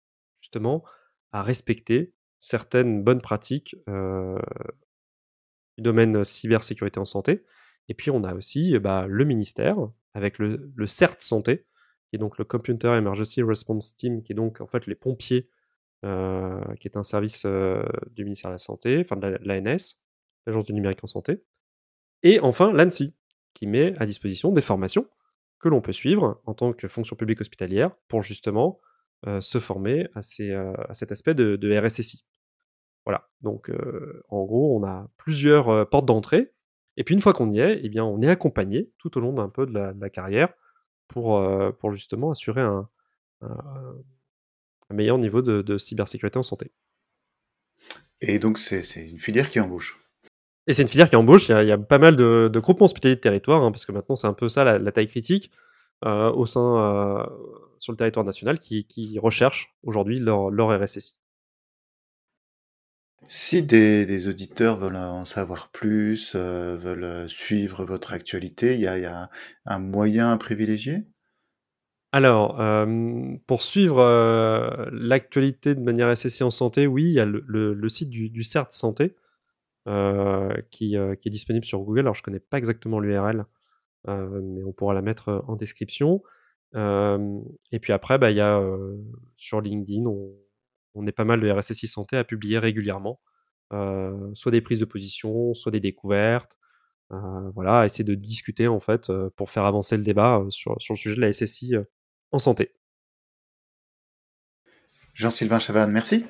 justement 0.41 0.85
à 1.31 1.43
respecter 1.43 2.13
certaines 2.41 3.03
bonnes 3.03 3.21
pratiques 3.21 3.77
euh, 3.89 4.39
du 5.79 5.83
domaine 5.83 6.25
cybersécurité 6.25 6.99
en 6.99 7.05
santé. 7.05 7.45
Et 7.89 7.95
puis 7.95 8.11
on 8.11 8.25
a 8.25 8.35
aussi 8.35 8.79
bah, 8.79 9.07
le 9.09 9.25
ministère 9.25 9.77
avec 10.15 10.39
le, 10.39 10.73
CERT 10.87 11.17
Santé, 11.21 11.67
qui 12.09 12.17
est 12.17 12.19
donc 12.19 12.39
le 12.39 12.45
Computer 12.45 12.89
Emergency 12.89 13.43
Response 13.43 13.97
Team, 13.97 14.23
qui 14.23 14.33
est 14.33 14.37
donc 14.37 14.61
en 14.61 14.67
fait 14.67 14.87
les 14.87 14.95
pompiers, 14.95 15.49
euh, 16.05 16.61
qui 16.81 16.89
est 16.89 16.97
un 16.97 17.03
service 17.03 17.45
euh, 17.47 17.83
du 18.11 18.25
ministère 18.25 18.51
de 18.51 18.55
la 18.55 18.59
Santé, 18.59 19.01
enfin 19.01 19.17
de 19.17 19.39
l'ANS, 19.43 20.03
l'Agence 20.47 20.65
du 20.65 20.73
numérique 20.75 21.03
en 21.05 21.07
santé. 21.07 21.45
Et 22.25 22.41
enfin 22.41 22.73
l'ANSI, 22.73 23.17
qui 23.55 23.67
met 23.67 23.95
à 23.99 24.07
disposition 24.07 24.53
des 24.53 24.63
formations 24.63 25.09
que 25.63 25.69
l'on 25.69 25.81
peut 25.81 25.93
suivre 25.93 26.43
en 26.45 26.53
tant 26.53 26.73
que 26.75 26.89
fonction 26.89 27.17
publique 27.17 27.41
hospitalière 27.41 27.95
pour 28.09 28.23
justement 28.23 28.81
euh, 29.27 29.41
se 29.41 29.61
former 29.61 30.09
à, 30.15 30.21
euh, 30.41 30.75
à, 30.89 30.95
cet 30.95 31.13
aspect 31.13 31.35
de, 31.35 31.79
RSSI. 31.79 32.27
Voilà, 33.07 33.31
donc 33.41 33.71
euh, 33.71 34.23
en 34.29 34.45
gros, 34.45 34.77
on 34.77 34.85
a 34.85 35.09
plusieurs 35.17 35.89
portes 35.89 36.07
d'entrée, 36.07 36.53
et 36.97 37.05
puis 37.05 37.15
une 37.15 37.21
fois 37.21 37.33
qu'on 37.33 37.51
y 37.51 37.61
est, 37.61 37.81
eh 37.83 37.89
bien, 37.89 38.05
on 38.05 38.21
est 38.21 38.29
accompagné 38.29 38.93
tout 38.99 39.17
au 39.17 39.21
long 39.21 39.33
d'un 39.33 39.49
peu 39.49 39.65
de 39.65 39.73
la, 39.73 40.11
carrière 40.11 40.53
pour, 41.07 41.41
pour 41.79 41.93
justement 41.93 42.31
assurer 42.31 42.61
un, 42.61 42.89
meilleur 44.91 45.19
niveau 45.19 45.41
de, 45.43 45.79
cybersécurité 45.79 46.39
en 46.39 46.43
santé. 46.43 46.73
Et 48.21 48.39
donc 48.39 48.59
c'est 48.59 48.83
une 48.97 49.19
filière 49.19 49.51
qui 49.51 49.59
embauche 49.59 50.02
et 50.67 50.73
c'est 50.73 50.83
une 50.83 50.89
filière 50.89 51.11
qui 51.11 51.17
embauche. 51.17 51.49
Il 51.49 51.67
y 51.67 51.73
a, 51.73 51.79
pas 51.79 51.99
mal 51.99 52.17
de, 52.17 52.51
groupements 52.55 52.87
hospitaliers 52.87 53.17
de 53.17 53.21
territoire, 53.21 53.63
hein, 53.63 53.71
parce 53.71 53.85
que 53.85 53.93
maintenant 53.93 54.17
c'est 54.17 54.27
un 54.27 54.33
peu 54.33 54.49
ça 54.49 54.79
la, 54.79 54.93
taille 54.93 55.09
critique 55.09 55.51
euh, 56.05 56.31
au 56.33 56.47
sein 56.47 56.79
euh, 56.79 57.27
sur 57.79 57.93
le 57.93 57.97
territoire 57.97 58.25
national 58.25 58.59
qui, 58.59 59.19
recherchent 59.21 59.75
aujourd'hui 59.83 60.19
leur, 60.21 60.51
RSSI. 60.51 61.19
Si 63.29 63.63
des, 63.63 64.29
auditeurs 64.29 64.79
veulent 64.79 64.97
en 64.97 65.25
savoir 65.25 65.71
plus, 65.71 66.33
euh, 66.35 66.77
veulent 66.77 67.29
suivre 67.29 67.85
votre 67.85 68.13
actualité, 68.13 68.75
il 68.75 68.81
y 68.81 68.87
a, 68.87 69.31
un 69.67 69.79
moyen 69.79 70.37
privilégié? 70.37 71.07
Alors, 72.15 72.61
pour 73.47 73.63
suivre 73.63 74.05
l'actualité 74.93 75.75
de 75.75 75.81
manière 75.81 76.13
RSSI 76.13 76.43
en 76.43 76.51
santé, 76.51 76.87
oui, 76.87 77.05
il 77.05 77.13
y 77.13 77.21
a 77.21 77.25
le, 77.25 77.89
site 77.89 78.11
du, 78.11 78.29
du 78.29 78.43
CERT 78.43 78.71
Santé, 78.71 79.17
qui, 79.87 80.97
euh, 80.97 81.15
qui, 81.17 81.29
est 81.29 81.31
disponible 81.31 81.65
sur 81.65 81.81
Google. 81.81 82.01
Alors 82.01 82.15
je 82.15 82.23
connais 82.23 82.41
pas 82.41 82.59
exactement 82.59 83.01
l'URL, 83.01 83.47
euh, 84.09 84.41
mais 84.43 84.63
on 84.63 84.73
pourra 84.73 84.95
la 84.95 85.03
mettre 85.03 85.45
en 85.49 85.57
description. 85.57 86.23
et 86.75 87.79
puis 87.81 87.93
après, 87.93 88.19
bah, 88.19 88.31
il 88.31 88.37
y 88.37 88.41
a 88.41 88.63
sur 89.37 89.61
LinkedIn, 89.61 90.07
on, 90.07 90.35
on, 90.95 91.07
est 91.07 91.13
pas 91.13 91.25
mal 91.25 91.41
de 91.41 91.51
RSSI 91.51 91.87
Santé 91.87 92.17
à 92.17 92.25
publier 92.25 92.59
régulièrement, 92.59 93.21
soit 94.35 94.53
des 94.53 94.61
prises 94.61 94.81
de 94.81 94.85
position, 94.85 95.55
soit 95.55 95.73
des 95.73 95.81
découvertes. 95.81 96.59
voilà, 97.11 97.81
à 97.81 97.87
essayer 97.87 98.05
de 98.05 98.15
discuter 98.15 98.69
en 98.69 98.81
fait 98.81 99.13
pour 99.37 99.51
faire 99.51 99.65
avancer 99.65 99.97
le 99.97 100.03
débat 100.03 100.45
sur, 100.51 100.81
sur, 100.81 100.95
le 100.95 100.99
sujet 100.99 101.17
de 101.17 101.21
la 101.21 101.33
SSI 101.33 101.75
en 102.31 102.39
santé. 102.39 102.75
Jean-Sylvain 105.15 105.59
Chavannes, 105.59 105.93
merci. 105.93 106.25